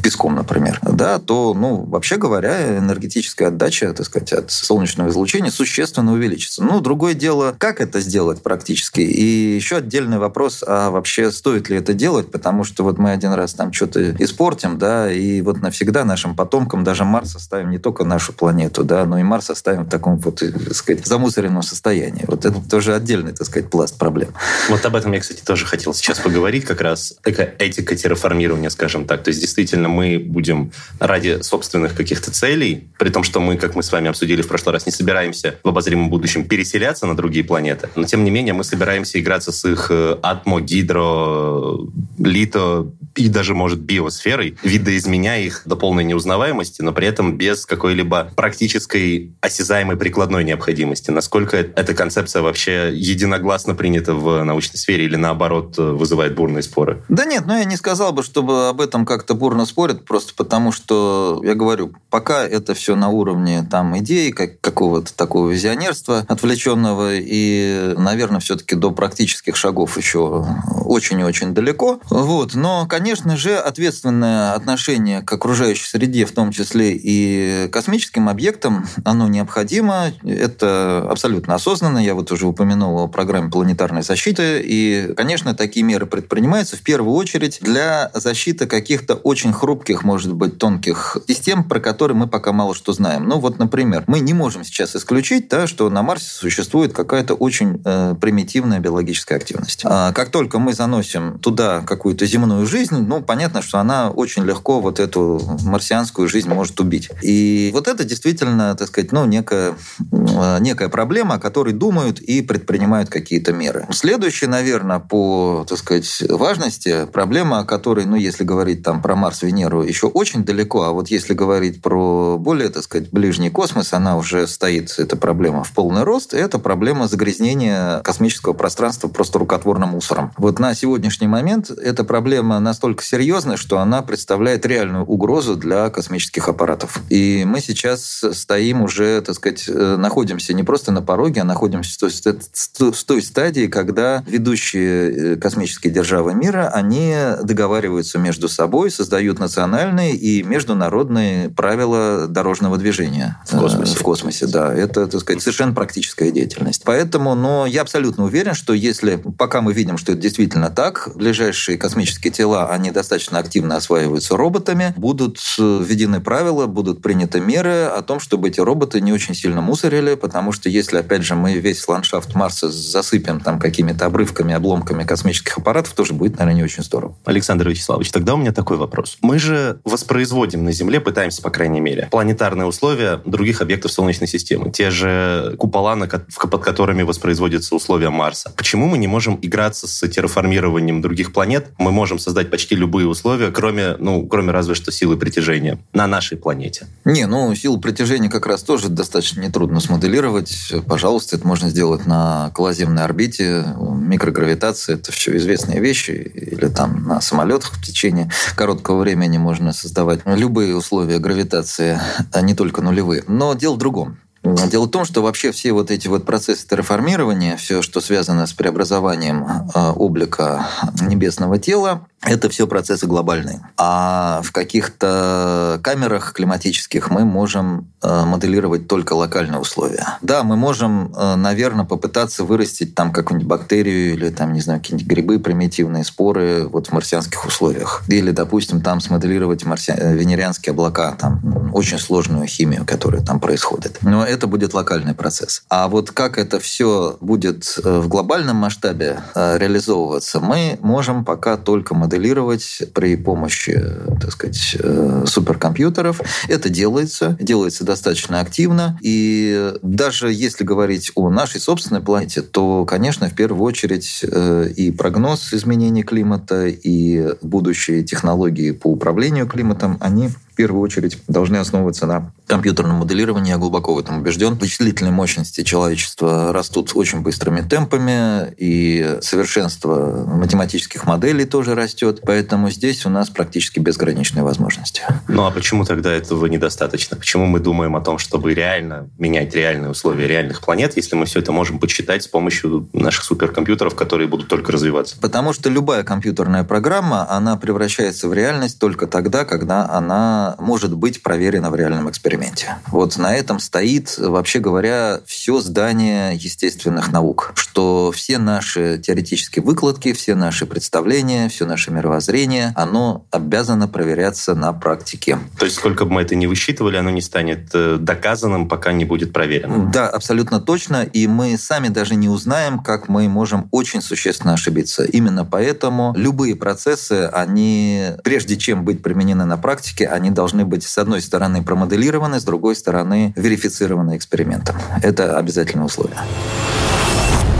песком, 0.04 0.36
например, 0.36 0.80
да, 0.84 1.18
то, 1.18 1.54
ну, 1.54 1.84
вообще 1.86 2.18
говоря, 2.18 2.78
энергетическая 2.78 3.48
отдача, 3.48 3.94
так 3.94 4.06
сказать, 4.06 4.34
от 4.34 4.52
солнечного 4.52 5.10
излучения 5.10 5.50
существенно 5.50 6.14
увеличится. 6.14 6.64
Ну, 6.64 6.82
другое 6.82 7.14
дело, 7.14 7.56
как 7.58 7.82
это 7.82 8.02
сделать 8.02 8.44
практически. 8.44 9.00
И 9.00 9.56
еще 9.56 9.78
отдельный 9.78 10.18
вопрос, 10.18 10.64
а 10.68 10.92
вообще 10.92 11.32
стоит 11.32 11.70
ли 11.70 11.78
это 11.78 11.94
делать, 11.94 12.32
потому 12.32 12.64
что 12.64 12.84
вот 12.84 12.98
мы 12.98 13.12
один 13.12 13.32
раз 13.32 13.54
там 13.54 13.72
что-то 13.72 14.12
испортим, 14.24 14.78
да, 14.78 15.12
и 15.12 15.42
вот 15.42 15.62
навсегда 15.62 16.04
нашим 16.04 16.36
потомкам 16.36 16.84
даже 16.84 17.06
Марс 17.06 17.36
оставим 17.36 17.72
не 17.72 17.80
только 17.80 18.04
нашу 18.04 18.34
планету, 18.34 18.84
да, 18.84 19.06
но 19.06 19.18
и 19.18 19.24
Марс 19.24 19.50
оставим 19.50 19.84
в 19.86 19.90
таком 19.90 20.18
вот, 20.18 20.40
так 20.40 20.76
сказать, 20.76 21.06
замусоренном 21.06 21.64
состоянии. 21.64 22.26
Вот 22.28 22.46
это 22.46 22.60
тоже 22.70 22.94
отдельный, 22.94 23.32
так 23.32 23.48
сказать, 23.48 23.70
пласт 23.70 23.98
проблем. 23.98 24.34
Вот 24.70 24.86
об 24.86 24.96
этом 24.96 25.14
я, 25.14 25.20
кстати, 25.20 25.42
тоже 25.42 25.66
хотел 25.66 25.94
сейчас 25.94 26.20
поговорить, 26.20 26.66
как 26.66 26.82
раз 26.82 27.16
такая 27.22 27.56
этика 27.58 27.96
терраформирования, 27.96 28.70
скажем 28.70 29.06
так. 29.06 29.24
То 29.24 29.30
есть, 29.30 29.40
действительно, 29.40 29.93
мы 29.94 30.20
будем 30.20 30.72
ради 31.00 31.42
собственных 31.42 31.96
каких-то 31.96 32.32
целей, 32.32 32.88
при 33.00 33.10
том, 33.10 33.24
что 33.24 33.40
мы, 33.40 33.58
как 33.58 33.76
мы 33.76 33.84
с 33.84 33.92
вами 33.92 34.10
обсудили 34.10 34.42
в 34.42 34.48
прошлый 34.48 34.74
раз, 34.74 34.86
не 34.86 34.92
собираемся 34.92 35.56
в 35.64 35.70
обозримом 35.70 36.10
будущем 36.10 36.46
переселяться 36.46 37.06
на 37.06 37.16
другие 37.16 37.46
планеты, 37.46 37.90
но, 37.96 38.04
тем 38.04 38.24
не 38.24 38.32
менее, 38.32 38.54
мы 38.54 38.64
собираемся 38.64 39.20
играться 39.20 39.52
с 39.52 39.64
их 39.70 39.88
э, 39.90 40.18
атмо, 40.22 40.60
гидро, 40.60 41.78
лито 42.18 42.92
и 43.16 43.28
даже, 43.28 43.54
может, 43.54 43.80
биосферой, 43.80 44.58
видоизменяя 44.64 45.42
их 45.42 45.62
до 45.66 45.76
полной 45.76 46.04
неузнаваемости, 46.04 46.82
но 46.82 46.92
при 46.92 47.08
этом 47.08 47.38
без 47.38 47.66
какой-либо 47.66 48.32
практической 48.36 49.34
осязаемой 49.42 49.98
прикладной 49.98 50.44
необходимости. 50.44 51.12
Насколько 51.12 51.58
эта 51.58 51.94
концепция 51.94 52.42
вообще 52.42 52.92
единогласно 52.94 53.76
принята 53.76 54.14
в 54.14 54.44
научной 54.44 54.78
сфере 54.78 55.06
или, 55.06 55.16
наоборот, 55.16 55.78
вызывает 55.78 56.36
бурные 56.36 56.64
споры? 56.64 57.04
Да 57.10 57.26
нет, 57.26 57.44
ну 57.46 57.58
я 57.58 57.66
не 57.66 57.76
сказал 57.76 58.14
бы, 58.14 58.24
чтобы 58.24 58.70
об 58.70 58.82
этом 58.82 59.06
как-то 59.06 59.34
бурно 59.34 59.66
спорят, 59.66 60.06
просто 60.06 60.34
потому 60.36 60.72
что, 60.72 61.42
я 61.44 61.56
говорю, 61.56 61.94
пока 62.10 62.46
это 62.46 62.74
все 62.74 62.96
на 62.96 63.10
уровне 63.10 63.68
там 63.70 63.98
идей, 63.98 64.32
как, 64.32 64.60
какого-то 64.62 65.14
такого 65.16 65.50
визионерства 65.50 66.26
отвлеченного, 66.28 67.16
и, 67.16 67.94
наверное, 67.98 68.40
все-таки 68.40 68.76
до 68.76 68.92
практических 68.92 69.56
шагов 69.56 69.98
еще 69.98 70.46
очень 70.86 71.20
и 71.20 71.24
очень 71.24 71.54
далеко. 71.54 72.00
Вот. 72.10 72.56
Но, 72.56 72.86
конечно 73.04 73.36
же, 73.36 73.58
ответственное 73.58 74.54
отношение 74.54 75.22
к 75.22 75.34
окружающей 75.34 75.86
среде, 75.86 76.26
в 76.26 76.32
том 76.32 76.54
числе 76.54 76.94
и 76.96 77.68
космическим 77.70 78.30
объектам, 78.30 78.88
оно 79.04 79.28
необходимо. 79.28 80.14
Это 80.24 81.06
абсолютно 81.10 81.56
осознанно. 81.56 81.98
Я 81.98 82.16
вот 82.16 82.32
уже 82.32 82.48
упомянул 82.48 82.98
о 83.00 83.10
программе 83.10 83.52
планетарной 83.52 84.04
защиты. 84.04 84.62
И, 84.64 85.14
конечно, 85.18 85.54
такие 85.54 85.86
меры 85.86 86.06
предпринимаются 86.06 86.78
в 86.78 86.82
первую 86.82 87.14
очередь 87.16 87.60
для 87.60 88.10
защиты 88.14 88.68
каких-то 88.68 89.16
очень 89.16 89.52
хрупких, 89.52 90.06
может 90.06 90.32
быть, 90.32 90.58
тонких 90.58 91.18
систем, 91.28 91.66
про 91.66 91.82
которые 91.82 92.16
мы 92.16 92.28
пока 92.28 92.54
мало 92.54 92.74
что 92.74 92.94
знаем. 92.94 93.28
Ну 93.28 93.38
вот, 93.38 93.60
например, 93.60 94.06
мы 94.08 94.22
не 94.22 94.34
можем 94.34 94.64
сейчас 94.64 94.96
исключить, 94.96 95.50
да, 95.50 95.68
что 95.68 95.90
на 95.90 96.04
Марсе 96.04 96.30
существует 96.30 96.94
какая-то 96.94 97.34
очень 97.34 97.82
э, 97.84 98.16
примитивная 98.22 98.80
биологическая 98.80 99.38
активность. 99.38 99.82
А 99.84 100.14
как 100.14 100.30
только 100.30 100.58
мы 100.58 100.72
заносим 100.72 101.38
туда 101.40 101.82
какую-то 101.82 102.26
земную 102.26 102.66
жизнь, 102.66 102.93
ну, 103.02 103.22
понятно, 103.22 103.62
что 103.62 103.80
она 103.80 104.10
очень 104.10 104.44
легко 104.44 104.80
вот 104.80 105.00
эту 105.00 105.42
марсианскую 105.64 106.28
жизнь 106.28 106.50
может 106.50 106.80
убить. 106.80 107.10
И 107.22 107.72
вот 107.74 107.88
это 107.88 108.04
действительно, 108.04 108.76
так 108.76 108.88
сказать, 108.88 109.12
ну, 109.12 109.26
некая, 109.26 109.76
э, 110.12 110.58
некая 110.60 110.90
проблема, 110.90 111.36
о 111.36 111.40
которой 111.40 111.74
думают 111.74 112.20
и 112.20 112.42
предпринимают 112.42 113.10
какие-то 113.10 113.54
меры. 113.54 113.88
Следующая, 113.92 114.48
наверное, 114.48 115.00
по, 115.00 115.66
так 115.68 115.78
сказать, 115.78 116.24
важности 116.30 117.06
проблема, 117.12 117.60
о 117.60 117.66
которой, 117.66 118.06
ну, 118.06 118.16
если 118.16 118.44
говорить 118.44 118.84
там 118.84 119.02
про 119.02 119.16
Марс, 119.16 119.42
Венеру, 119.42 119.84
еще 119.84 120.08
очень 120.08 120.44
далеко, 120.44 120.84
а 120.84 120.92
вот 120.92 121.10
если 121.10 121.34
говорить 121.34 121.82
про 121.82 122.38
более, 122.38 122.70
так 122.70 122.84
сказать, 122.84 123.10
ближний 123.12 123.50
космос, 123.50 123.94
она 123.94 124.18
уже 124.18 124.48
стоит, 124.48 124.96
эта 124.98 125.16
проблема 125.16 125.64
в 125.64 125.72
полный 125.72 126.04
рост, 126.04 126.34
это 126.34 126.60
проблема 126.60 127.08
загрязнения 127.08 128.00
космического 128.02 128.54
пространства 128.54 129.08
просто 129.08 129.40
рукотворным 129.40 129.90
мусором. 129.90 130.32
Вот 130.38 130.60
на 130.60 130.74
сегодняшний 130.76 131.28
момент 131.28 131.70
эта 131.72 132.04
проблема 132.04 132.60
настолько 132.60 132.83
серьезная, 133.02 133.58
что 133.58 133.80
она 133.80 134.02
представляет 134.02 134.66
реальную 134.66 135.06
угрозу 135.06 135.56
для 135.56 135.90
космических 135.90 136.48
аппаратов. 136.50 137.02
И 137.10 137.44
мы 137.46 137.62
сейчас 137.62 138.24
стоим 138.34 138.82
уже, 138.82 139.22
так 139.22 139.36
сказать, 139.36 139.66
э, 139.68 139.96
находимся 139.98 140.54
не 140.54 140.64
просто 140.64 140.92
на 140.92 141.02
пороге, 141.02 141.42
а 141.42 141.44
находимся 141.44 142.10
в 142.10 143.04
той 143.04 143.22
стадии, 143.22 143.68
когда 143.68 144.24
ведущие 144.28 145.34
э, 145.34 145.36
космические 145.38 145.94
державы 145.94 146.34
мира, 146.34 146.70
они 146.74 147.16
договариваются 147.44 148.20
между 148.20 148.50
собой, 148.50 148.92
создают 148.92 149.40
национальные 149.40 150.16
и 150.16 150.44
международные 150.44 151.50
правила 151.50 152.28
дорожного 152.28 152.78
движения. 152.78 153.38
В 153.48 153.58
космосе. 153.58 153.96
В 153.96 154.02
космосе, 154.02 154.48
да. 154.48 154.74
Это, 154.74 155.08
так 155.08 155.22
сказать, 155.22 155.42
совершенно 155.42 155.74
практическая 155.74 156.32
деятельность. 156.32 156.84
Поэтому, 156.86 157.36
но 157.36 157.66
я 157.66 157.82
абсолютно 157.82 158.26
уверен, 158.26 158.54
что 158.54 158.74
если, 158.74 159.16
пока 159.16 159.62
мы 159.62 159.74
видим, 159.74 159.98
что 159.98 160.12
это 160.12 160.22
действительно 160.22 160.70
так, 160.70 161.10
ближайшие 161.16 161.78
космические 161.78 162.34
тела, 162.34 162.73
они 162.74 162.92
достаточно 162.92 163.40
активно 163.40 163.76
осваиваются 163.78 164.36
роботами, 164.36 164.94
будут 164.98 165.40
э, 165.60 165.80
введены 165.84 166.20
правила, 166.20 166.66
будут 166.68 167.02
приняты 167.02 167.40
меры 167.40 167.84
о 167.84 168.02
том, 168.02 168.20
чтобы 168.20 168.50
эти 168.50 168.60
роботы 168.60 169.00
не 169.02 169.14
очень 169.14 169.36
сильно 169.36 169.62
мусорили, 169.62 170.16
потому 170.16 170.52
что 170.52 170.70
если, 170.70 170.98
опять 170.98 171.24
же, 171.24 171.36
мы 171.36 171.54
весь 171.54 171.88
ландшафт 171.88 172.36
Марса 172.36 172.70
засыпем 172.70 173.40
там 173.40 173.60
какими-то 173.60 174.06
обрывками, 174.06 174.54
обломками 174.54 175.04
космических 175.04 175.58
аппаратов, 175.58 175.94
тоже 175.94 176.14
будет, 176.14 176.34
наверное, 176.34 176.56
не 176.56 176.64
очень 176.64 176.84
здорово. 176.84 177.16
Александр 177.26 177.70
Вячеславович, 177.70 178.12
тогда 178.12 178.34
у 178.34 178.38
меня 178.38 178.52
такой 178.52 178.78
вопрос. 178.78 179.18
Мы 179.22 179.40
же 179.40 179.80
воспроизводим 179.84 180.64
на 180.64 180.72
Земле, 180.72 181.00
пытаемся, 181.00 181.42
по 181.42 181.50
крайней 181.50 181.80
мере, 181.80 182.08
планетарные 182.12 182.66
условия 182.66 183.22
других 183.26 183.62
объектов 183.62 183.92
Солнечной 183.92 184.28
системы. 184.28 184.72
Те 184.72 184.90
же 184.90 185.56
купола, 185.58 185.94
под 185.96 186.64
которыми 186.64 187.04
воспроизводятся 187.04 187.76
условия 187.76 188.10
Марса. 188.10 188.52
Почему 188.56 188.88
мы 188.88 188.98
не 188.98 189.08
можем 189.08 189.38
играться 189.42 189.88
с 189.88 190.08
терраформированием 190.08 191.02
других 191.02 191.34
планет? 191.34 191.68
Мы 191.78 191.92
можем 191.92 192.20
создать 192.20 192.50
почти 192.50 192.63
любые 192.72 193.08
условия, 193.08 193.52
кроме, 193.52 193.96
ну, 193.98 194.26
кроме 194.28 194.52
разве 194.52 194.76
что 194.76 194.92
силы 194.92 195.18
притяжения 195.18 195.80
на 195.94 196.08
нашей 196.08 196.38
планете. 196.38 196.88
Не, 197.06 197.26
ну, 197.26 197.54
силу 197.56 197.80
притяжения 197.80 198.30
как 198.30 198.46
раз 198.46 198.64
тоже 198.64 198.90
достаточно 198.90 199.42
нетрудно 199.42 199.80
смоделировать. 199.80 200.74
Пожалуйста, 200.88 201.36
это 201.36 201.48
можно 201.48 201.70
сделать 201.70 202.06
на 202.06 202.48
околоземной 202.48 203.04
орбите. 203.04 203.66
Микрогравитация– 203.80 204.96
это 204.98 205.12
все 205.12 205.36
известные 205.38 205.80
вещи. 205.80 206.12
Или 206.12 206.68
там 206.68 207.04
на 207.08 207.22
самолетах 207.22 207.74
в 207.74 207.86
течение 207.86 208.30
короткого 208.56 209.02
времени 209.02 209.38
можно 209.38 209.74
создавать 209.74 210.22
любые 210.26 210.76
условия 210.76 211.20
гравитации, 211.20 212.00
а 212.32 212.42
не 212.42 212.54
только 212.54 212.82
нулевые. 212.82 213.24
Но 213.28 213.54
дело 213.54 213.76
в 213.76 213.78
другом. 213.78 214.18
Дело 214.44 214.86
в 214.86 214.92
том, 214.92 215.06
что 215.06 215.22
вообще 215.22 215.52
все 215.52 215.72
вот 215.72 215.90
эти 215.90 216.10
вот 216.10 216.26
процессы 216.26 216.68
терраформирования, 216.68 217.56
все, 217.56 217.82
что 217.82 218.02
связано 218.02 218.46
с 218.46 218.52
преобразованием 218.52 219.46
э, 219.74 219.92
облика 219.92 220.68
небесного 221.02 221.60
тела, 221.60 222.06
это 222.26 222.50
все 222.50 222.68
процессы 222.68 223.06
глобальные. 223.06 223.62
А 223.78 224.42
в 224.44 224.52
каких-то 224.52 225.80
камерах 225.82 226.34
климатических 226.34 227.10
мы 227.10 227.26
можем 227.26 227.92
э, 228.02 228.26
моделировать 228.26 228.88
только 228.88 229.14
локальные 229.14 229.60
условия. 229.60 230.18
Да, 230.22 230.44
мы 230.44 230.58
можем, 230.58 231.14
э, 231.16 231.36
наверное, 231.36 231.86
попытаться 231.86 232.44
вырастить 232.44 232.96
там 232.96 233.12
какую-нибудь 233.12 233.48
бактерию 233.48 234.14
или 234.14 234.30
там, 234.30 234.54
не 234.54 234.62
знаю, 234.62 234.80
какие-нибудь 234.80 235.08
грибы, 235.08 235.40
примитивные 235.40 236.04
споры 236.04 236.68
вот 236.68 236.88
в 236.88 236.92
марсианских 236.92 237.46
условиях. 237.46 238.04
Или, 238.08 238.32
допустим, 238.32 238.82
там 238.82 239.00
смоделировать 239.00 239.66
марси... 239.66 239.94
венерианские 239.98 240.72
облака, 240.72 241.16
там 241.20 241.72
очень 241.74 242.00
сложную 242.00 242.48
химию, 242.48 242.86
которая 242.86 243.22
там 243.22 243.40
происходит. 243.40 244.00
Но 244.02 244.26
это 244.34 244.48
будет 244.48 244.74
локальный 244.74 245.14
процесс. 245.14 245.64
А 245.70 245.88
вот 245.88 246.12
как 246.12 246.38
это 246.38 246.60
все 246.60 247.18
будет 247.22 247.80
э, 247.84 248.00
в 248.00 248.08
глобальном 248.08 248.58
масштабе 248.58 249.20
реализовываться, 249.36 250.40
мы 250.40 250.78
можем 250.82 251.24
пока 251.26 251.58
только 251.58 251.96
моделировать 251.96 252.84
при 252.94 253.16
помощи, 253.16 253.82
так 254.22 254.32
сказать, 254.32 254.78
э, 254.80 255.24
суперкомпьютеров. 255.26 256.22
Это 256.48 256.70
делается, 256.70 257.38
делается 257.40 257.84
достаточно 257.84 258.40
активно. 258.40 258.98
И 259.02 259.74
даже 259.82 260.32
если 260.32 260.64
говорить 260.64 261.12
о 261.16 261.30
нашей 261.30 261.62
собственной 261.62 262.02
планете, 262.02 262.42
то, 262.42 262.86
конечно, 262.86 263.30
в 263.30 263.36
первую 263.36 263.64
очередь 263.64 264.24
э, 264.24 264.70
и 264.76 264.92
прогноз 264.92 265.54
изменений 265.54 266.04
климата, 266.04 266.68
и 266.68 267.34
будущие 267.42 268.04
технологии 268.04 268.72
по 268.72 268.88
управлению 268.88 269.48
климатом, 269.48 269.98
они 270.00 270.30
в 270.54 270.56
первую 270.56 270.84
очередь 270.84 271.18
должны 271.28 271.58
основываться 271.58 272.06
на 272.06 272.32
компьютерном 272.46 272.98
моделировании, 272.98 273.50
я 273.50 273.58
глубоко 273.58 273.96
в 273.96 274.00
этом 274.00 274.20
убежден. 274.20 274.54
Вычислительные 274.54 275.12
мощности 275.12 275.64
человечества 275.64 276.54
растут 276.54 276.92
очень 276.94 277.22
быстрыми 277.22 277.62
темпами, 277.62 278.54
и 278.58 279.18
совершенство 279.22 280.26
математических 280.28 281.06
моделей 281.06 281.46
тоже 281.46 281.74
растет. 281.74 282.22
Поэтому 282.24 282.70
здесь 282.70 283.04
у 283.08 283.10
нас 283.10 283.32
практически 283.32 283.80
безграничные 283.80 284.44
возможности. 284.44 285.02
Ну 285.28 285.44
а 285.46 285.50
почему 285.50 285.86
тогда 285.86 286.12
этого 286.12 286.46
недостаточно? 286.46 287.18
Почему 287.18 287.48
мы 287.48 287.60
думаем 287.60 287.96
о 287.96 288.02
том, 288.02 288.20
чтобы 288.20 288.54
реально 288.54 289.10
менять 289.18 289.56
реальные 289.56 289.90
условия 289.90 290.28
реальных 290.28 290.62
планет, 290.62 290.96
если 290.96 291.16
мы 291.16 291.26
все 291.26 291.40
это 291.40 291.52
можем 291.52 291.80
подсчитать 291.80 292.22
с 292.22 292.28
помощью 292.28 292.88
наших 292.94 293.24
суперкомпьютеров, 293.24 293.96
которые 293.96 294.28
будут 294.28 294.50
только 294.50 294.72
развиваться? 294.72 295.16
Потому 295.20 295.52
что 295.52 295.70
любая 295.70 296.04
компьютерная 296.04 296.64
программа, 296.64 297.28
она 297.28 297.58
превращается 297.58 298.28
в 298.28 298.34
реальность 298.34 298.78
только 298.78 299.08
тогда, 299.08 299.46
когда 299.46 299.90
она 299.90 300.43
может 300.60 300.96
быть 300.96 301.24
проверена 301.24 301.70
в 301.70 301.76
реальном 301.76 302.10
эксперименте. 302.10 302.78
Вот 302.88 303.18
на 303.18 303.36
этом 303.36 303.60
стоит, 303.60 304.16
вообще 304.18 304.60
говоря, 304.60 305.20
все 305.26 305.60
здание 305.60 306.36
естественных 306.36 307.12
наук, 307.12 307.54
что 307.56 308.12
все 308.12 308.38
наши 308.38 309.00
теоретические 309.00 309.64
выкладки, 309.64 310.14
все 310.14 310.36
наши 310.36 310.66
представления, 310.66 311.50
все 311.50 311.66
наше 311.66 311.92
мировоззрение, 311.92 312.74
оно 312.76 313.26
обязано 313.32 313.88
проверяться 313.88 314.56
на 314.56 314.74
практике. 314.74 315.40
То 315.58 315.66
есть 315.66 315.78
сколько 315.78 316.06
бы 316.06 316.12
мы 316.12 316.22
это 316.22 316.36
ни 316.36 316.46
высчитывали, 316.46 316.98
оно 316.98 317.10
не 317.10 317.22
станет 317.22 317.70
э, 317.74 317.98
доказанным, 318.00 318.68
пока 318.68 318.92
не 318.94 319.06
будет 319.06 319.34
проверено. 319.34 319.90
Да, 319.92 320.08
абсолютно 320.08 320.60
точно. 320.60 321.04
И 321.04 321.28
мы 321.28 321.58
сами 321.58 321.90
даже 321.90 322.16
не 322.16 322.30
узнаем, 322.30 322.80
как 322.80 323.10
мы 323.10 323.28
можем 323.28 323.68
очень 323.72 324.02
существенно 324.02 324.54
ошибиться. 324.54 325.04
Именно 325.04 325.46
поэтому 325.46 326.14
любые 326.16 326.56
процессы, 326.56 327.30
они, 327.32 328.12
прежде 328.24 328.58
чем 328.58 328.86
быть 328.86 329.02
применены 329.02 329.46
на 329.46 329.58
практике, 329.58 330.08
они 330.08 330.30
должны 330.34 330.66
быть, 330.66 330.84
с 330.84 330.98
одной 330.98 331.22
стороны, 331.22 331.64
промоделированы, 331.64 332.40
с 332.40 332.44
другой 332.44 332.76
стороны, 332.76 333.34
верифицированы 333.36 334.18
экспериментом. 334.18 334.76
Это 335.02 335.38
обязательное 335.38 335.86
условие. 335.86 336.18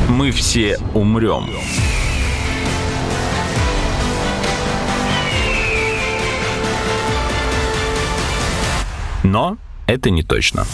Мы 0.10 0.32
все 0.32 0.78
умрем. 0.94 1.50
Но 9.24 9.58
это 9.88 10.10
не 10.10 10.22
точно. 10.22 10.66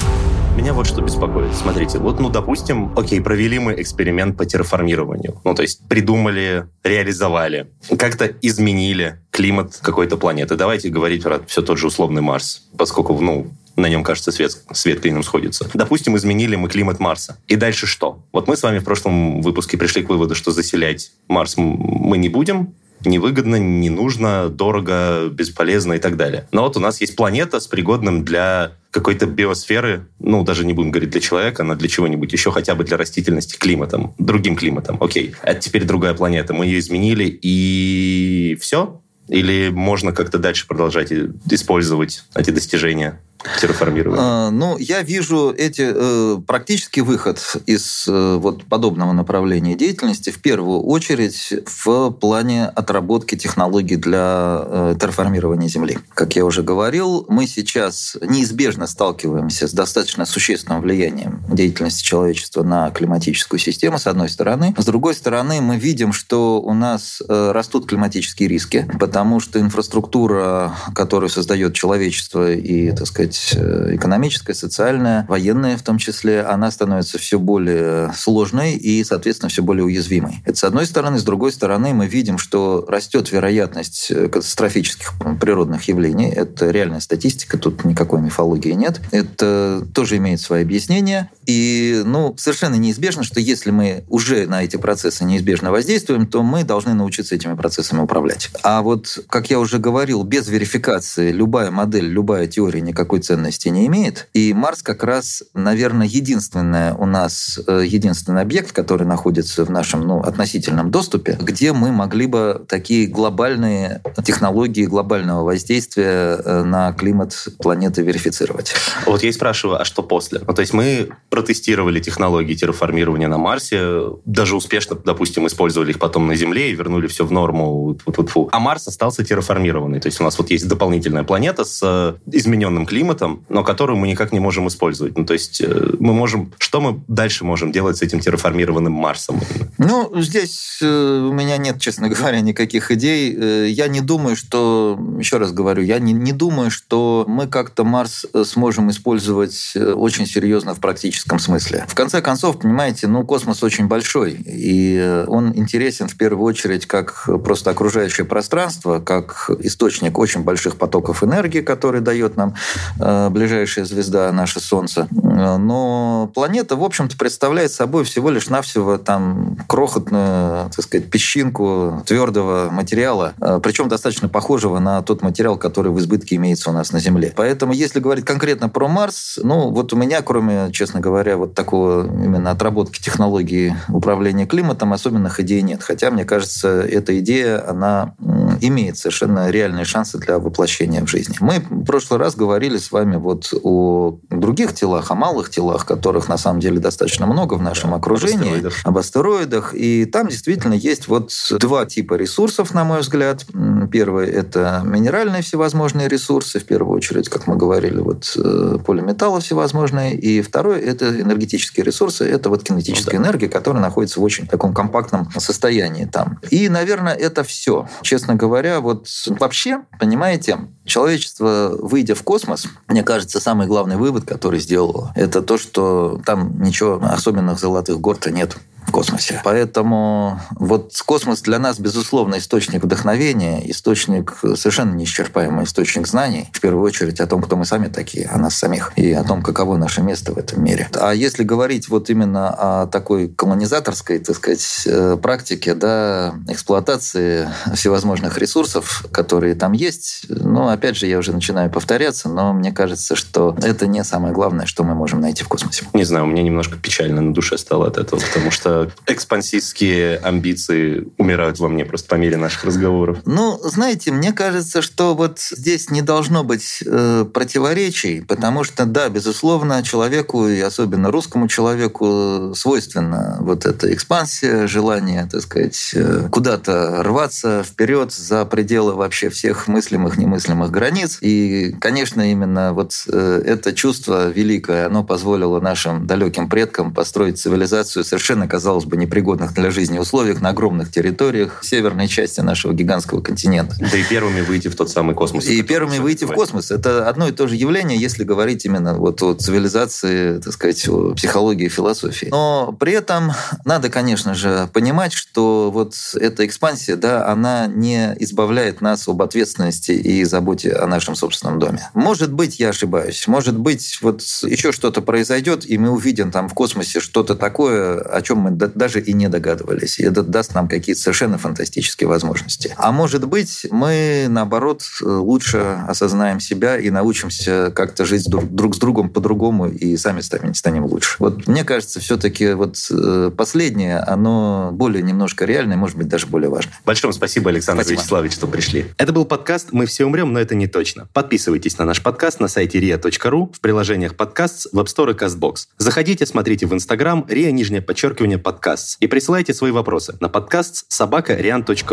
Меня 0.57 0.73
вот 0.73 0.87
что 0.87 1.01
беспокоит. 1.01 1.55
Смотрите, 1.55 1.99
вот, 1.99 2.19
ну, 2.19 2.29
допустим, 2.29 2.91
окей, 2.97 3.21
провели 3.21 3.59
мы 3.59 3.81
эксперимент 3.81 4.35
по 4.35 4.45
терраформированию. 4.45 5.39
Ну, 5.45 5.55
то 5.55 5.61
есть 5.61 5.87
придумали, 5.87 6.65
реализовали, 6.83 7.67
как-то 7.97 8.25
изменили 8.41 9.21
климат 9.39 9.79
какой-то 9.81 10.17
планеты. 10.17 10.57
Давайте 10.57 10.89
говорить 10.89 11.23
про 11.23 11.39
все 11.47 11.61
тот 11.61 11.77
же 11.77 11.87
условный 11.87 12.21
Марс, 12.21 12.67
поскольку, 12.77 13.17
ну, 13.21 13.49
на 13.77 13.87
нем, 13.87 14.03
кажется, 14.03 14.33
свет, 14.33 14.51
свет 14.73 14.99
клином 14.99 15.23
сходится. 15.23 15.65
Допустим, 15.73 16.17
изменили 16.17 16.57
мы 16.57 16.67
климат 16.67 16.99
Марса. 16.99 17.37
И 17.47 17.55
дальше 17.55 17.87
что? 17.87 18.21
Вот 18.33 18.49
мы 18.49 18.57
с 18.57 18.63
вами 18.63 18.79
в 18.79 18.83
прошлом 18.83 19.41
выпуске 19.41 19.77
пришли 19.77 20.03
к 20.03 20.09
выводу, 20.09 20.35
что 20.35 20.51
заселять 20.51 21.13
Марс 21.29 21.55
мы 21.55 22.17
не 22.17 22.27
будем, 22.27 22.73
невыгодно, 23.05 23.55
не 23.55 23.89
нужно, 23.89 24.49
дорого, 24.49 25.29
бесполезно 25.29 25.93
и 25.93 25.99
так 25.99 26.17
далее. 26.17 26.49
Но 26.51 26.63
вот 26.63 26.75
у 26.75 26.81
нас 26.81 26.99
есть 26.99 27.15
планета 27.15 27.61
с 27.61 27.67
пригодным 27.67 28.25
для 28.25 28.73
какой-то 28.91 29.25
биосферы, 29.25 30.05
ну, 30.19 30.43
даже 30.43 30.65
не 30.65 30.73
будем 30.73 30.91
говорить 30.91 31.11
для 31.11 31.21
человека, 31.21 31.63
но 31.63 31.75
для 31.75 31.87
чего-нибудь 31.87 32.33
еще, 32.33 32.51
хотя 32.51 32.75
бы 32.75 32.83
для 32.83 32.97
растительности, 32.97 33.55
климатом, 33.55 34.13
другим 34.17 34.57
климатом. 34.57 34.97
Окей, 35.01 35.33
это 35.43 35.61
теперь 35.61 35.85
другая 35.85 36.13
планета. 36.13 36.53
Мы 36.53 36.65
ее 36.65 36.79
изменили, 36.79 37.39
и 37.41 38.57
все? 38.59 39.01
Или 39.29 39.69
можно 39.69 40.11
как-то 40.11 40.39
дальше 40.39 40.67
продолжать 40.67 41.11
использовать 41.11 42.23
эти 42.35 42.49
достижения? 42.51 43.21
Терраформирования? 43.59 44.23
А, 44.23 44.49
ну, 44.51 44.77
я 44.77 45.01
вижу 45.01 45.53
эти 45.57 45.91
э, 45.93 46.37
практический 46.45 47.01
выход 47.01 47.39
из 47.65 48.05
э, 48.07 48.35
вот 48.35 48.65
подобного 48.65 49.13
направления 49.13 49.75
деятельности 49.75 50.29
в 50.29 50.41
первую 50.41 50.81
очередь 50.81 51.53
в 51.65 52.11
плане 52.11 52.65
отработки 52.65 53.35
технологий 53.35 53.95
для 53.95 54.61
э, 54.65 54.95
терраформирования 54.99 55.69
Земли. 55.69 55.99
Как 56.13 56.35
я 56.35 56.45
уже 56.45 56.63
говорил, 56.63 57.25
мы 57.29 57.47
сейчас 57.47 58.17
неизбежно 58.21 58.87
сталкиваемся 58.87 59.67
с 59.67 59.73
достаточно 59.73 60.25
существенным 60.25 60.81
влиянием 60.81 61.41
деятельности 61.49 62.03
человечества 62.03 62.63
на 62.63 62.91
климатическую 62.91 63.59
систему, 63.59 63.99
с 63.99 64.07
одной 64.07 64.29
стороны. 64.29 64.75
С 64.77 64.85
другой 64.85 65.15
стороны, 65.15 65.61
мы 65.61 65.77
видим, 65.77 66.13
что 66.13 66.61
у 66.61 66.73
нас 66.73 67.21
э, 67.27 67.51
растут 67.51 67.87
климатические 67.87 68.49
риски, 68.49 68.89
потому 68.99 69.39
что 69.39 69.59
инфраструктура, 69.59 70.75
которую 70.93 71.29
создает 71.29 71.73
человечество 71.73 72.51
и, 72.51 72.91
так 72.91 73.07
сказать, 73.07 73.28
сказать, 73.33 73.53
э, 73.55 73.95
экономическая, 73.95 74.53
социальная, 74.53 75.25
военная 75.27 75.77
в 75.77 75.83
том 75.83 75.97
числе, 75.97 76.41
она 76.41 76.71
становится 76.71 77.17
все 77.17 77.39
более 77.39 78.11
сложной 78.13 78.73
и, 78.73 79.03
соответственно, 79.03 79.49
все 79.49 79.63
более 79.63 79.85
уязвимой. 79.85 80.41
Это 80.45 80.57
с 80.57 80.63
одной 80.63 80.85
стороны. 80.85 81.19
С 81.19 81.23
другой 81.23 81.51
стороны, 81.51 81.93
мы 81.93 82.07
видим, 82.07 82.37
что 82.37 82.85
растет 82.87 83.31
вероятность 83.31 84.11
э, 84.11 84.27
катастрофических 84.27 85.13
природных 85.39 85.83
явлений. 85.83 86.29
Это 86.29 86.71
реальная 86.71 86.99
статистика, 86.99 87.57
тут 87.57 87.85
никакой 87.85 88.21
мифологии 88.21 88.71
нет. 88.71 89.01
Это 89.11 89.85
тоже 89.93 90.17
имеет 90.17 90.41
свои 90.41 90.63
объяснения. 90.63 91.29
И 91.45 92.03
ну, 92.05 92.35
совершенно 92.37 92.75
неизбежно, 92.75 93.23
что 93.23 93.39
если 93.39 93.71
мы 93.71 94.03
уже 94.07 94.47
на 94.47 94.63
эти 94.63 94.77
процессы 94.77 95.23
неизбежно 95.23 95.71
воздействуем, 95.71 96.27
то 96.27 96.43
мы 96.43 96.63
должны 96.63 96.93
научиться 96.93 97.35
этими 97.35 97.55
процессами 97.55 98.01
управлять. 98.01 98.49
А 98.63 98.81
вот, 98.81 99.19
как 99.29 99.49
я 99.49 99.59
уже 99.59 99.79
говорил, 99.79 100.23
без 100.23 100.47
верификации 100.47 101.31
любая 101.31 101.71
модель, 101.71 102.05
любая 102.05 102.47
теория 102.47 102.81
никакой 102.81 103.18
никакой 103.19 103.21
ценности 103.21 103.69
не 103.69 103.85
имеет. 103.87 104.27
И 104.33 104.53
Марс 104.53 104.81
как 104.81 105.03
раз, 105.03 105.43
наверное, 105.53 106.07
единственное 106.07 106.93
у 106.93 107.05
нас, 107.05 107.59
э, 107.67 107.83
единственный 107.85 108.41
объект, 108.41 108.71
который 108.71 109.05
находится 109.05 109.65
в 109.65 109.69
нашем 109.69 110.01
ну, 110.01 110.19
относительном 110.21 110.91
доступе, 110.91 111.37
где 111.39 111.73
мы 111.73 111.91
могли 111.91 112.27
бы 112.27 112.65
такие 112.67 113.07
глобальные 113.07 114.01
технологии 114.23 114.85
глобального 114.85 115.43
воздействия 115.43 116.39
э, 116.43 116.63
на 116.63 116.93
климат 116.93 117.47
планеты 117.59 118.01
верифицировать. 118.03 118.73
Вот 119.05 119.23
я 119.23 119.29
и 119.29 119.31
спрашиваю, 119.31 119.81
а 119.81 119.85
что 119.85 120.03
после? 120.03 120.41
Ну, 120.47 120.53
то 120.53 120.61
есть 120.61 120.73
мы 120.73 121.09
протестировали 121.29 121.99
технологии 121.99 122.55
терраформирования 122.55 123.27
на 123.27 123.37
Марсе, 123.37 124.01
даже 124.25 124.55
успешно, 124.55 124.95
допустим, 125.05 125.45
использовали 125.47 125.91
их 125.91 125.99
потом 125.99 126.27
на 126.27 126.35
Земле 126.35 126.71
и 126.71 126.75
вернули 126.75 127.07
все 127.07 127.25
в 127.25 127.31
норму. 127.31 127.97
Фу-фу-фу. 128.05 128.49
А 128.51 128.59
Марс 128.59 128.87
остался 128.87 129.23
терраформированный. 129.23 129.99
То 129.99 130.07
есть 130.07 130.21
у 130.21 130.23
нас 130.23 130.37
вот 130.37 130.51
есть 130.51 130.67
дополнительная 130.67 131.23
планета 131.23 131.63
с 131.63 131.81
э, 131.83 132.13
измененным 132.31 132.85
климатом, 132.85 133.08
климатом, 133.09 133.45
но 133.49 133.63
которую 133.63 133.97
мы 133.97 134.07
никак 134.07 134.31
не 134.31 134.39
можем 134.39 134.67
использовать. 134.67 135.17
Ну, 135.17 135.25
то 135.25 135.33
есть 135.33 135.61
э, 135.61 135.95
мы 135.99 136.13
можем... 136.13 136.51
Что 136.59 136.81
мы 136.81 136.99
дальше 137.07 137.45
можем 137.45 137.71
делать 137.71 137.97
с 137.97 138.01
этим 138.01 138.19
терраформированным 138.19 138.93
Марсом? 138.93 139.39
Ну, 139.77 140.11
здесь 140.21 140.79
э, 140.81 141.27
у 141.29 141.33
меня 141.33 141.57
нет, 141.57 141.79
честно 141.79 142.09
говоря, 142.15 142.41
никаких 142.41 142.91
идей. 142.91 143.35
Э, 143.35 143.67
я 143.67 143.87
не 143.87 144.01
думаю, 144.01 144.35
что... 144.35 144.99
Еще 145.19 145.37
раз 145.37 145.51
говорю, 145.51 145.83
я 145.83 145.99
не, 145.99 146.13
не 146.13 146.33
думаю, 146.33 146.71
что 146.71 147.25
мы 147.27 147.47
как-то 147.47 147.83
Марс 147.83 148.25
сможем 148.43 148.89
использовать 148.89 149.75
очень 149.75 150.25
серьезно 150.25 150.75
в 150.75 150.79
практическом 150.79 151.39
смысле. 151.39 151.85
В 151.87 151.95
конце 151.95 152.21
концов, 152.21 152.59
понимаете, 152.59 153.07
ну, 153.07 153.25
космос 153.25 153.63
очень 153.63 153.87
большой, 153.87 154.33
и 154.45 155.23
он 155.27 155.53
интересен 155.55 156.07
в 156.07 156.15
первую 156.15 156.45
очередь 156.45 156.85
как 156.85 157.27
просто 157.43 157.71
окружающее 157.71 158.25
пространство, 158.25 158.99
как 158.99 159.49
источник 159.59 160.17
очень 160.17 160.41
больших 160.41 160.75
потоков 160.75 161.23
энергии, 161.23 161.61
который 161.61 162.01
дает 162.01 162.37
нам 162.37 162.55
ближайшая 162.99 163.85
звезда, 163.85 164.31
наше 164.31 164.59
Солнце. 164.59 165.07
Но 165.11 166.29
планета, 166.33 166.75
в 166.75 166.83
общем-то, 166.83 167.17
представляет 167.17 167.71
собой 167.71 168.03
всего 168.03 168.29
лишь 168.29 168.49
навсего 168.49 168.97
там 168.97 169.57
крохотную, 169.67 170.69
так 170.69 170.83
сказать, 170.83 171.09
песчинку 171.09 172.03
твердого 172.05 172.69
материала, 172.69 173.33
э, 173.39 173.59
причем 173.61 173.87
достаточно 173.87 174.29
похожего 174.29 174.79
на 174.79 175.01
тот 175.01 175.21
материал, 175.21 175.57
который 175.57 175.91
в 175.91 175.99
избытке 175.99 176.35
имеется 176.35 176.69
у 176.69 176.73
нас 176.73 176.91
на 176.91 176.99
Земле. 176.99 177.33
Поэтому, 177.35 177.73
если 177.73 177.99
говорить 177.99 178.25
конкретно 178.25 178.69
про 178.69 178.87
Марс, 178.87 179.39
ну, 179.41 179.69
вот 179.69 179.93
у 179.93 179.95
меня, 179.95 180.21
кроме, 180.21 180.71
честно 180.71 180.99
говоря, 180.99 181.37
вот 181.37 181.53
такого 181.53 182.05
именно 182.05 182.51
отработки 182.51 183.01
технологии 183.01 183.75
управления 183.87 184.45
климатом, 184.45 184.93
особенных 184.93 185.39
идей 185.39 185.61
нет. 185.61 185.83
Хотя, 185.83 186.11
мне 186.11 186.25
кажется, 186.25 186.81
эта 186.81 187.17
идея, 187.19 187.67
она 187.69 188.13
имеет 188.61 188.97
совершенно 188.97 189.49
реальные 189.49 189.85
шансы 189.85 190.17
для 190.17 190.39
воплощения 190.39 191.03
в 191.03 191.07
жизни. 191.07 191.35
Мы 191.39 191.59
в 191.59 191.85
прошлый 191.85 192.19
раз 192.19 192.35
говорили 192.35 192.77
с 192.77 192.88
вами 192.91 193.15
вот 193.17 193.53
о 193.63 194.19
других 194.29 194.73
телах, 194.73 195.11
о 195.11 195.15
малых 195.15 195.49
телах, 195.49 195.85
которых 195.85 196.29
на 196.29 196.37
самом 196.37 196.59
деле 196.59 196.79
достаточно 196.79 197.25
много 197.25 197.55
в 197.55 197.61
нашем 197.61 197.91
да, 197.91 197.97
окружении, 197.97 198.37
об 198.37 198.45
астероидах. 198.45 198.81
об 198.83 198.97
астероидах. 198.97 199.73
И 199.73 200.05
там 200.05 200.27
действительно 200.27 200.73
есть 200.73 201.07
вот 201.07 201.31
два 201.59 201.85
типа 201.85 202.15
ресурсов, 202.15 202.73
на 202.73 202.83
мой 202.83 203.01
взгляд. 203.01 203.45
Первое– 203.91 204.25
это 204.27 204.81
минеральные 204.85 205.41
всевозможные 205.41 206.07
ресурсы, 206.07 206.59
в 206.59 206.65
первую 206.65 206.95
очередь, 206.95 207.29
как 207.29 207.47
мы 207.47 207.55
говорили, 207.55 207.99
вот 207.99 208.35
э, 208.37 208.77
полиметаллы 208.85 209.41
всевозможные. 209.41 210.15
И 210.15 210.41
второе– 210.41 210.79
это 210.81 211.09
энергетические 211.19 211.85
ресурсы, 211.85 212.25
это 212.25 212.49
вот 212.49 212.63
кинетическая 212.63 213.17
ну, 213.17 213.23
да. 213.23 213.29
энергия, 213.29 213.49
которая 213.49 213.81
находится 213.81 214.19
в 214.19 214.23
очень 214.23 214.47
таком 214.47 214.73
компактном 214.73 215.29
состоянии 215.37 216.05
там. 216.05 216.39
И, 216.49 216.69
наверное, 216.69 217.13
это 217.13 217.43
все. 217.43 217.87
Честно 218.01 218.35
говоря, 218.35 218.79
вот 218.79 219.07
вообще, 219.27 219.81
понимаете, 219.99 220.59
человечество, 220.89 221.77
выйдя 221.79 222.15
в 222.15 222.23
космос, 222.23 222.67
мне 222.87 223.03
кажется, 223.03 223.39
самый 223.39 223.67
главный 223.67 223.95
вывод, 223.95 224.25
который 224.25 224.59
сделало, 224.59 225.13
это 225.15 225.41
то, 225.41 225.57
что 225.57 226.21
там 226.25 226.61
ничего 226.61 226.99
особенных 227.01 227.59
золотых 227.59 227.99
гор-то 228.01 228.31
нет 228.31 228.57
в 228.89 228.91
космосе. 228.91 229.41
Поэтому 229.43 230.41
вот 230.51 230.93
космос 231.05 231.41
для 231.41 231.59
нас, 231.59 231.79
безусловно, 231.79 232.39
источник 232.39 232.83
вдохновения, 232.83 233.69
источник, 233.69 234.37
совершенно 234.55 234.95
неисчерпаемый 234.95 235.65
источник 235.65 236.07
знаний, 236.07 236.49
в 236.51 236.59
первую 236.59 236.83
очередь 236.83 237.19
о 237.19 237.27
том, 237.27 237.41
кто 237.41 237.55
мы 237.55 237.65
сами 237.65 237.87
такие, 237.87 238.27
о 238.27 238.37
нас 238.37 238.55
самих, 238.55 238.91
и 238.95 239.13
о 239.13 239.23
том, 239.23 239.43
каково 239.43 239.77
наше 239.77 240.01
место 240.01 240.33
в 240.33 240.37
этом 240.37 240.63
мире. 240.63 240.89
А 240.99 241.13
если 241.13 241.43
говорить 241.43 241.87
вот 241.87 242.09
именно 242.09 242.49
о 242.49 242.87
такой 242.87 243.27
колонизаторской, 243.29 244.19
так 244.19 244.35
сказать, 244.35 244.83
э, 244.87 245.17
практике, 245.21 245.75
да, 245.75 246.33
эксплуатации 246.47 247.47
всевозможных 247.75 248.37
ресурсов, 248.37 249.05
которые 249.11 249.53
там 249.55 249.73
есть, 249.73 250.25
ну, 250.29 250.67
опять 250.67 250.97
же, 250.97 251.05
я 251.05 251.19
уже 251.19 251.31
начинаю 251.31 251.69
повторяться, 251.69 252.27
но 252.27 252.53
мне 252.53 252.71
кажется, 252.71 253.15
что 253.15 253.55
это 253.61 253.85
не 253.85 254.03
самое 254.03 254.33
главное, 254.33 254.65
что 254.65 254.83
мы 254.83 254.95
можем 254.95 255.21
найти 255.21 255.43
в 255.43 255.47
космосе. 255.47 255.85
Не 255.93 256.03
знаю, 256.03 256.25
у 256.25 256.27
меня 256.27 256.41
немножко 256.41 256.77
печально 256.77 257.21
на 257.21 257.33
душе 257.33 257.57
стало 257.57 257.87
от 257.87 257.97
этого, 257.97 258.19
потому 258.19 258.51
что 258.51 258.78
экспансистские 259.07 260.17
амбиции 260.17 261.07
умирают 261.17 261.59
во 261.59 261.69
мне 261.69 261.85
просто 261.85 262.07
по 262.09 262.15
мере 262.15 262.37
наших 262.37 262.65
разговоров? 262.65 263.19
Ну, 263.25 263.59
знаете, 263.63 264.11
мне 264.11 264.31
кажется, 264.33 264.81
что 264.81 265.15
вот 265.15 265.39
здесь 265.39 265.89
не 265.89 266.01
должно 266.01 266.43
быть 266.43 266.83
э, 266.85 267.25
противоречий, 267.33 268.21
потому 268.21 268.63
что, 268.63 268.85
да, 268.85 269.09
безусловно, 269.09 269.83
человеку, 269.83 270.47
и 270.47 270.59
особенно 270.59 271.11
русскому 271.11 271.47
человеку, 271.47 272.53
свойственна 272.55 273.37
вот 273.39 273.65
эта 273.65 273.93
экспансия, 273.93 274.67
желание, 274.67 275.27
так 275.31 275.41
сказать, 275.41 275.91
э, 275.93 276.27
куда-то 276.31 277.03
рваться 277.03 277.63
вперед 277.63 278.13
за 278.13 278.45
пределы 278.45 278.93
вообще 278.93 279.29
всех 279.29 279.67
мыслимых, 279.67 280.17
немыслимых 280.17 280.71
границ. 280.71 281.17
И, 281.21 281.75
конечно, 281.79 282.31
именно 282.31 282.73
вот 282.73 282.93
э, 283.11 283.41
это 283.45 283.73
чувство 283.73 284.29
великое, 284.29 284.87
оно 284.87 285.03
позволило 285.03 285.59
нашим 285.59 286.07
далеким 286.07 286.49
предкам 286.49 286.93
построить 286.93 287.39
цивилизацию 287.39 288.03
совершенно, 288.03 288.47
казалось 288.47 288.68
казалось 288.69 288.85
бы, 288.85 288.97
непригодных 288.97 289.55
для 289.55 289.71
жизни 289.71 289.97
условиях 289.97 290.41
на 290.41 290.49
огромных 290.49 290.91
территориях 290.91 291.61
северной 291.63 292.07
части 292.07 292.41
нашего 292.41 292.71
гигантского 292.71 293.19
континента. 293.19 293.75
Да 293.79 293.97
и 293.97 294.03
первыми 294.03 294.41
выйти 294.41 294.67
в 294.67 294.75
тот 294.75 294.91
самый 294.91 295.15
космос. 295.15 295.47
И 295.47 295.63
первыми 295.63 295.97
выйти 295.97 296.25
в 296.25 296.33
космос. 296.33 296.69
Это 296.69 297.09
одно 297.09 297.27
и 297.27 297.31
то 297.31 297.47
же 297.47 297.55
явление, 297.55 297.99
если 297.99 298.23
говорить 298.23 298.65
именно 298.65 298.93
вот 298.93 299.23
о 299.23 299.33
цивилизации, 299.33 300.37
так 300.37 300.53
сказать, 300.53 300.87
о 300.87 301.15
психологии 301.15 301.65
и 301.65 301.69
философии. 301.69 302.27
Но 302.29 302.75
при 302.79 302.93
этом 302.93 303.31
надо, 303.65 303.89
конечно 303.89 304.35
же, 304.35 304.69
понимать, 304.71 305.13
что 305.13 305.71
вот 305.73 305.95
эта 306.13 306.45
экспансия, 306.45 306.95
да, 306.95 307.27
она 307.27 307.65
не 307.65 308.15
избавляет 308.19 308.81
нас 308.81 309.07
об 309.07 309.23
ответственности 309.23 309.93
и 309.93 310.23
заботе 310.25 310.73
о 310.73 310.85
нашем 310.85 311.15
собственном 311.15 311.57
доме. 311.57 311.89
Может 311.95 312.31
быть, 312.31 312.59
я 312.59 312.69
ошибаюсь. 312.69 313.27
Может 313.27 313.57
быть, 313.57 313.97
вот 314.03 314.21
еще 314.43 314.71
что-то 314.71 315.01
произойдет, 315.01 315.67
и 315.67 315.79
мы 315.79 315.89
увидим 315.89 316.31
там 316.31 316.47
в 316.47 316.53
космосе 316.53 316.99
что-то 316.99 317.33
такое, 317.33 317.99
о 317.99 318.21
чем 318.21 318.37
мы 318.37 318.58
даже 318.67 319.01
и 319.01 319.13
не 319.13 319.29
догадывались. 319.29 319.99
И 319.99 320.03
это 320.03 320.23
даст 320.23 320.53
нам 320.53 320.67
какие-то 320.67 321.01
совершенно 321.01 321.37
фантастические 321.37 322.07
возможности. 322.07 322.73
А 322.77 322.91
может 322.91 323.27
быть, 323.27 323.65
мы, 323.71 324.27
наоборот, 324.29 324.83
лучше 325.01 325.79
осознаем 325.87 326.39
себя 326.39 326.77
и 326.77 326.89
научимся 326.89 327.71
как-то 327.75 328.05
жить 328.05 328.27
друг 328.29 328.75
с 328.75 328.79
другом 328.79 329.09
по-другому 329.09 329.67
и 329.67 329.97
сами 329.97 330.21
станем 330.21 330.85
лучше. 330.85 331.15
Вот 331.19 331.47
мне 331.47 331.63
кажется, 331.63 331.99
все-таки 331.99 332.53
вот 332.53 332.77
э, 332.91 333.31
последнее, 333.35 333.99
оно 333.99 334.71
более 334.73 335.01
немножко 335.03 335.45
реальное, 335.45 335.77
может 335.77 335.97
быть, 335.97 336.07
даже 336.07 336.27
более 336.27 336.49
важное. 336.49 336.73
Большое 336.85 337.13
спасибо, 337.13 337.49
Александр 337.49 337.83
спасибо. 337.83 338.01
Вячеславович, 338.01 338.33
что 338.33 338.47
пришли. 338.47 338.85
Это 338.97 339.13
был 339.13 339.25
подкаст 339.25 339.69
«Мы 339.71 339.85
все 339.85 340.05
умрем, 340.05 340.33
но 340.33 340.39
это 340.39 340.55
не 340.55 340.67
точно». 340.67 341.07
Подписывайтесь 341.13 341.77
на 341.77 341.85
наш 341.85 342.01
подкаст 342.01 342.39
на 342.39 342.47
сайте 342.47 342.79
ria.ru, 342.79 343.53
в 343.53 343.59
приложениях 343.59 344.15
подкаст, 344.15 344.67
в 344.71 344.79
App 344.79 344.85
Store 344.85 345.11
и 345.11 345.13
CastBox. 345.13 345.67
Заходите, 345.77 346.25
смотрите 346.25 346.65
в 346.65 346.73
Instagram, 346.73 347.25
ria, 347.29 347.51
нижнее 347.51 347.81
подчеркивание, 347.81 348.37
подкаст 348.49 348.97
и 348.99 349.05
присылайте 349.05 349.53
свои 349.53 349.69
вопросы 349.69 350.17
на 350.21 350.27
подкаст 350.27 350.91
собака 350.91 351.35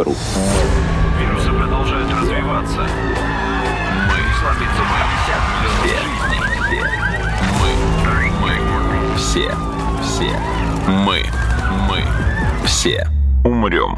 ру. 0.04 0.14
Вирусы 1.20 1.50
продолжают 1.50 2.10
развиваться. 2.10 2.88
Мы 4.08 4.22
Мы, 7.60 7.68
мы, 8.40 9.18
все, 9.18 9.54
все, 10.02 10.40
мы, 10.88 11.26
мы, 11.90 12.02
все 12.64 13.06
умрем. 13.44 13.96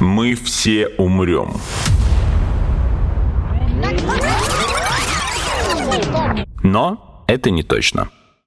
Мы 0.00 0.34
все 0.34 0.88
умрем. 0.98 1.52
Но 6.62 7.24
это 7.26 7.50
не 7.50 7.62
точно. 7.62 8.08